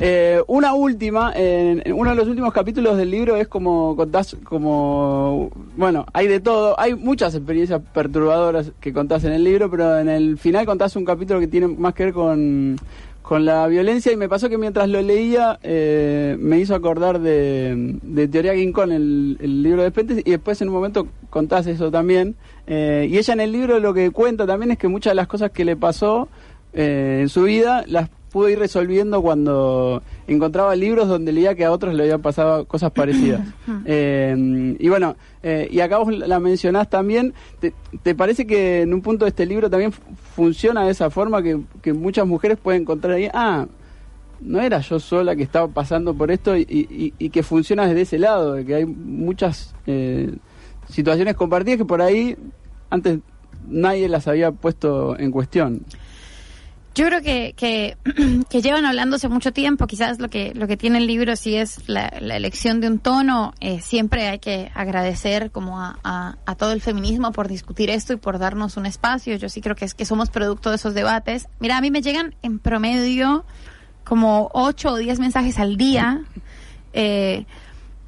Eh, 0.00 0.40
una 0.46 0.74
última, 0.74 1.32
en, 1.34 1.92
uno 1.92 2.10
de 2.10 2.16
los 2.16 2.28
últimos 2.28 2.52
capítulos 2.52 2.96
del 2.96 3.10
libro 3.10 3.34
es 3.36 3.48
como 3.48 3.96
contás, 3.96 4.36
como, 4.44 5.50
bueno, 5.76 6.06
hay 6.12 6.28
de 6.28 6.38
todo, 6.38 6.78
hay 6.78 6.94
muchas 6.94 7.34
experiencias 7.34 7.80
perturbadoras 7.92 8.70
que 8.80 8.92
contás 8.92 9.24
en 9.24 9.32
el 9.32 9.42
libro, 9.42 9.68
pero 9.68 9.98
en 9.98 10.08
el 10.08 10.38
final 10.38 10.66
contás 10.66 10.94
un 10.94 11.04
capítulo 11.04 11.40
que 11.40 11.48
tiene 11.48 11.66
más 11.66 11.94
que 11.94 12.04
ver 12.04 12.14
con 12.14 12.76
con 13.28 13.44
la 13.44 13.66
violencia 13.66 14.10
y 14.10 14.16
me 14.16 14.26
pasó 14.26 14.48
que 14.48 14.56
mientras 14.56 14.88
lo 14.88 15.02
leía 15.02 15.58
eh, 15.62 16.34
me 16.40 16.58
hizo 16.58 16.74
acordar 16.74 17.20
de, 17.20 17.98
Teoría 18.32 18.54
King 18.54 18.72
Kong, 18.72 18.90
el, 18.90 19.62
libro 19.62 19.82
de 19.82 19.90
Pentes, 19.90 20.22
y 20.24 20.30
después 20.30 20.62
en 20.62 20.68
un 20.68 20.74
momento 20.74 21.06
contás 21.28 21.66
eso 21.66 21.90
también. 21.90 22.36
Eh, 22.66 23.06
y 23.10 23.18
ella 23.18 23.34
en 23.34 23.40
el 23.40 23.52
libro 23.52 23.80
lo 23.80 23.92
que 23.92 24.10
cuenta 24.12 24.46
también 24.46 24.70
es 24.70 24.78
que 24.78 24.88
muchas 24.88 25.10
de 25.10 25.16
las 25.16 25.26
cosas 25.26 25.50
que 25.50 25.66
le 25.66 25.76
pasó 25.76 26.30
eh, 26.72 27.18
en 27.20 27.28
su 27.28 27.42
vida 27.42 27.84
las 27.86 28.08
pude 28.30 28.52
ir 28.52 28.58
resolviendo 28.58 29.22
cuando 29.22 30.02
encontraba 30.26 30.74
libros 30.76 31.08
donde 31.08 31.32
leía 31.32 31.54
que 31.54 31.64
a 31.64 31.72
otros 31.72 31.94
le 31.94 32.04
habían 32.04 32.22
pasado 32.22 32.64
cosas 32.66 32.90
parecidas. 32.92 33.40
Eh, 33.90 34.76
y 34.78 34.88
bueno, 34.88 35.16
eh, 35.42 35.68
y 35.70 35.80
acá 35.80 35.98
vos 35.98 36.12
la 36.12 36.40
mencionás 36.40 36.90
también, 36.90 37.32
¿te, 38.02 38.14
parece 38.14 38.46
que 38.46 38.82
en 38.82 38.92
un 38.92 39.00
punto 39.00 39.24
de 39.24 39.30
este 39.30 39.46
libro 39.46 39.70
también 39.70 39.92
funciona 39.92 40.84
de 40.84 40.90
esa 40.90 41.10
forma 41.10 41.42
que, 41.42 41.92
muchas 41.92 42.26
mujeres 42.26 42.58
pueden 42.58 42.82
encontrar 42.82 43.14
ahí, 43.14 43.28
ah, 43.32 43.66
no 44.40 44.60
era 44.60 44.80
yo 44.80 45.00
sola 45.00 45.36
que 45.36 45.42
estaba 45.42 45.68
pasando 45.68 46.12
por 46.12 46.30
esto 46.30 46.56
y, 46.56 47.14
y, 47.18 47.30
que 47.30 47.42
funciona 47.42 47.86
desde 47.86 48.02
ese 48.02 48.18
lado, 48.18 48.54
de 48.54 48.64
que 48.64 48.74
hay 48.74 48.84
muchas 48.84 49.74
eh, 49.86 50.34
situaciones 50.88 51.34
compartidas 51.34 51.78
que 51.78 51.84
por 51.84 52.02
ahí 52.02 52.36
antes 52.90 53.20
nadie 53.68 54.08
las 54.08 54.26
había 54.28 54.52
puesto 54.52 55.18
en 55.18 55.30
cuestión? 55.30 55.82
Yo 56.98 57.06
creo 57.06 57.22
que, 57.22 57.54
que, 58.50 58.60
llevan 58.60 58.84
hablándose 58.84 59.28
mucho 59.28 59.52
tiempo, 59.52 59.86
quizás 59.86 60.18
lo 60.18 60.28
que, 60.28 60.52
lo 60.52 60.66
que 60.66 60.76
tiene 60.76 60.98
el 60.98 61.06
libro 61.06 61.36
sí 61.36 61.54
es 61.54 61.88
la, 61.88 62.08
elección 62.08 62.80
de 62.80 62.88
un 62.88 62.98
tono, 62.98 63.54
eh, 63.60 63.80
siempre 63.80 64.26
hay 64.26 64.40
que 64.40 64.72
agradecer 64.74 65.52
como 65.52 65.80
a, 65.80 65.96
a, 66.02 66.54
todo 66.56 66.72
el 66.72 66.80
feminismo 66.80 67.30
por 67.30 67.46
discutir 67.46 67.88
esto 67.88 68.14
y 68.14 68.16
por 68.16 68.40
darnos 68.40 68.76
un 68.76 68.84
espacio, 68.84 69.36
yo 69.36 69.48
sí 69.48 69.60
creo 69.60 69.76
que 69.76 69.84
es 69.84 69.94
que 69.94 70.04
somos 70.04 70.28
producto 70.30 70.70
de 70.70 70.76
esos 70.76 70.92
debates. 70.92 71.46
Mira, 71.60 71.76
a 71.76 71.80
mí 71.80 71.92
me 71.92 72.02
llegan 72.02 72.34
en 72.42 72.58
promedio 72.58 73.44
como 74.02 74.50
8 74.52 74.88
o 74.88 74.96
10 74.96 75.20
mensajes 75.20 75.60
al 75.60 75.76
día. 75.76 76.22
Eh, 76.94 77.46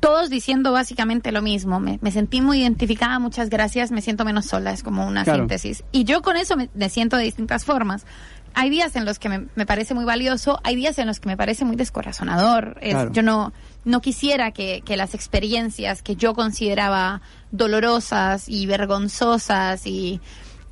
todos 0.01 0.31
diciendo 0.31 0.73
básicamente 0.73 1.31
lo 1.31 1.43
mismo. 1.43 1.79
Me, 1.79 1.99
sentí 2.11 2.41
muy 2.41 2.63
identificada, 2.63 3.19
muchas 3.19 3.51
gracias, 3.51 3.93
me 3.93 4.01
siento 4.01 4.25
menos 4.25 4.47
sola, 4.47 4.73
es 4.73 4.83
como 4.83 5.07
una 5.07 5.25
síntesis. 5.25 5.85
Y 5.93 6.05
yo 6.05 6.23
con 6.23 6.37
eso 6.37 6.57
me, 6.57 6.89
siento 6.89 7.17
de 7.17 7.25
distintas 7.25 7.65
formas 7.65 8.07
hay 8.55 8.71
días 8.71 8.97
en 8.97 9.05
los 9.05 9.19
que 9.19 9.29
me, 9.29 9.67
parece 9.67 9.95
muy 9.95 10.05
valioso, 10.05 10.61
hay 10.65 10.77
días 10.77 10.99
en 10.99 11.07
los 11.07 11.21
que 11.21 11.29
me 11.29 11.37
parece 11.37 11.65
muy 11.65 11.77
descorazonador. 11.77 12.79
Yo 13.13 13.23
no, 13.23 13.53
no 13.85 14.01
quisiera 14.01 14.51
que, 14.51 14.83
las 14.97 15.15
experiencias 15.15 16.03
que 16.03 16.17
yo 16.17 16.35
consideraba 16.35 17.23
dolorosas 17.53 18.49
y 18.49 18.67
vergonzosas 18.67 19.87
y, 19.87 20.21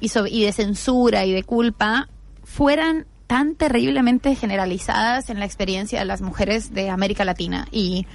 y, 0.00 0.44
de 0.44 0.52
censura 0.52 1.24
y 1.24 1.32
de 1.32 1.42
culpa 1.42 2.08
fueran 2.44 3.06
tan 3.26 3.54
terriblemente 3.54 4.34
generalizadas 4.34 5.30
en 5.30 5.38
la 5.38 5.44
experiencia 5.44 5.98
de 5.98 6.04
las 6.04 6.20
mujeres 6.20 6.72
de 6.72 6.90
América 6.90 7.24
Latina. 7.24 7.68
Y, 7.70 8.06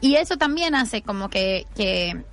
y 0.00 0.16
eso 0.16 0.36
también 0.36 0.74
hace 0.74 1.02
como 1.02 1.28
que, 1.28 1.66
que 1.74 2.24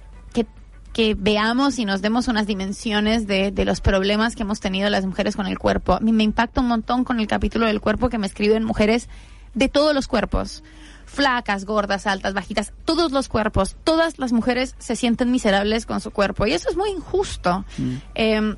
que 0.94 1.16
veamos 1.18 1.80
y 1.80 1.86
nos 1.86 2.02
demos 2.02 2.28
unas 2.28 2.48
dimensiones 2.48 3.28
de, 3.28 3.52
de, 3.52 3.66
los 3.66 3.80
problemas 3.82 4.36
que 4.36 4.44
hemos 4.44 4.60
tenido 4.60 4.90
las 4.90 5.06
mujeres 5.06 5.36
con 5.36 5.48
el 5.48 5.58
cuerpo. 5.58 5.94
A 5.94 6.00
mí 6.00 6.12
me 6.12 6.24
impacta 6.24 6.62
un 6.62 6.68
montón 6.68 7.04
con 7.04 7.20
el 7.20 7.28
capítulo 7.28 7.66
del 7.66 7.80
cuerpo 7.80 8.10
que 8.10 8.18
me 8.18 8.28
escriben 8.28 8.64
mujeres 8.64 9.08
de 9.54 9.70
todos 9.70 9.94
los 9.94 10.08
cuerpos. 10.08 10.64
Flacas, 11.06 11.66
gordas, 11.66 12.08
altas, 12.08 12.34
bajitas, 12.34 12.74
todos 12.86 13.12
los 13.12 13.28
cuerpos. 13.28 13.76
Todas 13.84 14.20
las 14.20 14.32
mujeres 14.32 14.76
se 14.80 14.96
sienten 14.96 15.32
miserables 15.32 15.86
con 15.86 16.02
su 16.02 16.12
cuerpo 16.12 16.46
y 16.46 16.54
eso 16.54 16.70
es 16.70 16.78
muy 16.78 16.90
injusto. 16.90 17.66
Mm. 17.78 17.96
Em, 18.16 18.58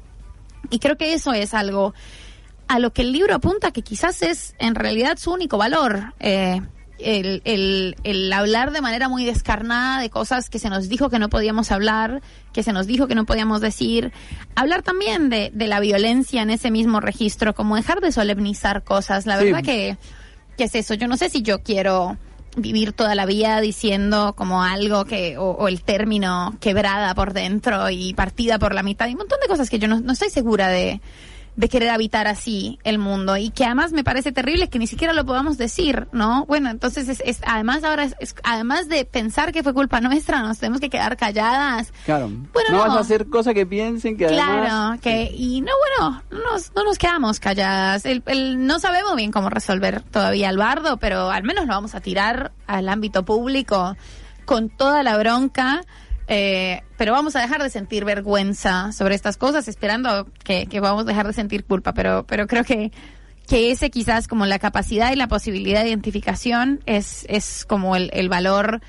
y 0.69 0.79
creo 0.79 0.97
que 0.97 1.13
eso 1.13 1.33
es 1.33 1.53
algo 1.53 1.93
a 2.67 2.79
lo 2.79 2.93
que 2.93 3.01
el 3.01 3.11
libro 3.11 3.35
apunta 3.35 3.71
que 3.71 3.81
quizás 3.81 4.21
es 4.21 4.55
en 4.59 4.75
realidad 4.75 5.17
su 5.17 5.31
único 5.31 5.57
valor. 5.57 6.13
Eh, 6.19 6.61
el, 7.03 7.41
el, 7.45 7.95
el, 8.03 8.33
hablar 8.33 8.71
de 8.71 8.81
manera 8.81 9.09
muy 9.09 9.25
descarnada 9.25 10.01
de 10.01 10.09
cosas 10.09 10.49
que 10.49 10.59
se 10.59 10.69
nos 10.69 10.89
dijo 10.89 11.09
que 11.09 11.19
no 11.19 11.29
podíamos 11.29 11.71
hablar, 11.71 12.21
que 12.51 12.63
se 12.63 12.73
nos 12.73 12.87
dijo 12.87 13.07
que 13.07 13.15
no 13.15 13.25
podíamos 13.25 13.61
decir. 13.61 14.11
Hablar 14.55 14.83
también 14.83 15.29
de, 15.29 15.51
de 15.53 15.67
la 15.67 15.79
violencia 15.79 16.41
en 16.41 16.49
ese 16.49 16.71
mismo 16.71 16.99
registro, 16.99 17.53
como 17.53 17.75
dejar 17.75 18.01
de 18.01 18.11
solemnizar 18.11 18.83
cosas. 18.83 19.25
La 19.25 19.37
verdad 19.37 19.63
que, 19.63 19.97
que 20.57 20.63
es 20.65 20.75
eso. 20.75 20.93
Yo 20.93 21.07
no 21.07 21.17
sé 21.17 21.29
si 21.29 21.41
yo 21.41 21.61
quiero 21.61 22.17
vivir 22.55 22.93
toda 22.93 23.15
la 23.15 23.25
vida 23.25 23.61
diciendo 23.61 24.33
como 24.37 24.63
algo 24.63 25.05
que, 25.05 25.37
o, 25.37 25.51
o, 25.51 25.67
el 25.67 25.81
término 25.81 26.55
quebrada 26.59 27.15
por 27.15 27.33
dentro 27.33 27.89
y 27.89 28.13
partida 28.13 28.59
por 28.59 28.75
la 28.75 28.83
mitad 28.83 29.07
y 29.07 29.13
un 29.13 29.19
montón 29.19 29.39
de 29.41 29.47
cosas 29.47 29.69
que 29.69 29.79
yo 29.79 29.87
no, 29.87 29.99
no 29.99 30.13
estoy 30.13 30.29
segura 30.29 30.67
de, 30.67 31.01
de 31.55 31.69
querer 31.69 31.89
habitar 31.89 32.27
así 32.27 32.79
el 32.83 32.97
mundo 32.97 33.37
y 33.37 33.51
que 33.51 33.65
además 33.65 33.91
me 33.91 34.03
parece 34.03 34.31
terrible 34.31 34.69
que 34.69 34.79
ni 34.79 34.87
siquiera 34.87 35.13
lo 35.13 35.25
podamos 35.25 35.57
decir, 35.57 36.07
¿no? 36.11 36.45
Bueno, 36.45 36.69
entonces 36.69 37.21
es, 37.23 37.41
además 37.45 37.83
ahora 37.83 38.05
es, 38.19 38.35
además 38.43 38.89
de 38.89 39.05
pensar 39.05 39.51
que 39.51 39.61
fue 39.61 39.73
culpa 39.73 40.01
nuestra, 40.01 40.41
nos 40.41 40.57
tenemos 40.57 40.81
que 40.81 40.89
quedar 40.89 41.15
calladas. 41.15 41.93
Claro. 42.05 42.29
Bueno, 42.53 42.71
no, 42.71 42.77
vas 42.79 42.97
a 42.97 42.99
hacer 42.99 43.27
cosas 43.27 43.53
que 43.53 43.65
piensen 43.65 44.17
que 44.17 44.27
Claro, 44.27 44.99
que 44.99 45.31
y 45.35 45.61
no 45.61 45.71
bueno, 45.99 46.23
no 46.31 46.51
nos, 46.51 46.73
no 46.75 46.83
nos 46.83 46.97
quedamos 46.97 47.39
calladas. 47.39 48.05
El, 48.05 48.23
el, 48.25 48.65
no 48.65 48.79
sabemos 48.79 49.15
bien 49.15 49.31
cómo 49.31 49.49
resolver 49.49 50.01
todavía 50.01 50.49
el 50.49 50.57
bardo, 50.57 50.97
pero 50.97 51.29
al 51.29 51.43
menos 51.43 51.67
lo 51.67 51.73
vamos 51.73 51.93
a 51.93 52.01
tirar 52.01 52.51
al 52.65 52.89
ámbito 52.89 53.25
público 53.25 53.95
con 54.45 54.69
toda 54.69 55.03
la 55.03 55.17
bronca 55.17 55.81
eh, 56.27 56.83
pero 56.97 57.11
vamos 57.11 57.35
a 57.35 57.41
dejar 57.41 57.61
de 57.61 57.69
sentir 57.69 58.05
vergüenza 58.05 58.91
sobre 58.91 59.15
estas 59.15 59.37
cosas, 59.37 59.67
esperando 59.67 60.27
que, 60.43 60.67
vamos 60.79 61.03
a 61.03 61.07
dejar 61.07 61.27
de 61.27 61.33
sentir 61.33 61.65
culpa. 61.65 61.93
Pero, 61.93 62.25
pero 62.25 62.47
creo 62.47 62.63
que, 62.63 62.91
que 63.47 63.71
ese 63.71 63.89
quizás 63.89 64.27
como 64.27 64.45
la 64.45 64.59
capacidad 64.59 65.11
y 65.11 65.15
la 65.15 65.27
posibilidad 65.27 65.83
de 65.83 65.89
identificación 65.89 66.81
es, 66.85 67.25
es 67.29 67.65
como 67.65 67.95
el, 67.95 68.09
el 68.13 68.29
valor 68.29 68.81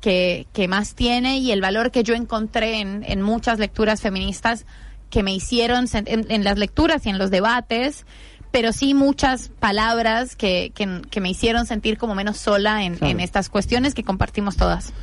que, 0.00 0.46
que, 0.54 0.68
más 0.68 0.94
tiene 0.94 1.38
y 1.38 1.52
el 1.52 1.60
valor 1.60 1.90
que 1.90 2.02
yo 2.02 2.14
encontré 2.14 2.80
en, 2.80 3.04
en 3.06 3.20
muchas 3.20 3.58
lecturas 3.58 4.00
feministas 4.00 4.64
que 5.10 5.22
me 5.22 5.34
hicieron 5.34 5.86
en, 5.92 6.44
las 6.44 6.56
lecturas 6.56 7.04
y 7.04 7.10
en 7.10 7.18
los 7.18 7.30
debates, 7.30 8.06
pero 8.52 8.72
sí 8.72 8.94
muchas 8.94 9.50
palabras 9.58 10.36
que, 10.36 10.72
que, 10.74 11.20
me 11.20 11.28
hicieron 11.28 11.66
sentir 11.66 11.98
como 11.98 12.14
menos 12.14 12.38
sola 12.38 12.84
en, 12.84 12.96
en 13.04 13.18
estas 13.18 13.50
cuestiones 13.50 13.92
que 13.92 14.04
compartimos 14.04 14.56
todas 14.56 14.94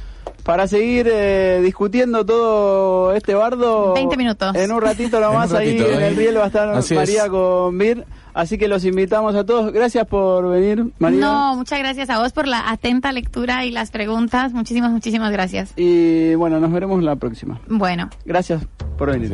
para 0.44 0.68
seguir 0.68 1.08
eh, 1.12 1.62
discutiendo 1.64 2.26
todo 2.26 3.14
este 3.14 3.36
bardo. 3.36 3.94
20 3.94 4.18
minutos. 4.18 4.56
En 4.56 4.72
un 4.72 4.82
ratito 4.82 5.20
nomás 5.22 5.54
ahí 5.54 5.78
en 5.78 6.02
el 6.02 6.16
riel 6.16 6.38
va 6.38 6.46
a 6.46 6.48
estar 6.48 6.96
María 6.96 7.30
con 7.30 7.76
Mir. 7.76 8.06
Así 8.34 8.60
que 8.60 8.68
los 8.68 8.86
invitamos 8.86 9.34
a 9.36 9.46
todos. 9.46 9.74
Gracias 9.74 10.06
por 10.06 10.48
venir, 10.50 10.92
María. 11.00 11.20
No, 11.20 11.56
muchas 11.56 11.80
gracias 11.80 12.10
a 12.12 12.20
vos 12.20 12.34
por 12.34 12.48
la 12.48 12.70
atenta 12.70 13.12
lectura 13.12 13.66
y 13.66 13.72
las 13.72 13.90
preguntas. 13.90 14.54
Muchísimas, 14.54 14.92
muchísimas 14.92 15.32
gracias. 15.32 15.74
Y 15.76 16.36
bueno, 16.36 16.60
nos 16.60 16.72
veremos 16.72 17.02
la 17.02 17.16
próxima. 17.16 17.60
Bueno. 17.68 18.10
Gracias 18.26 18.62
por 18.98 19.12
venir. 19.12 19.34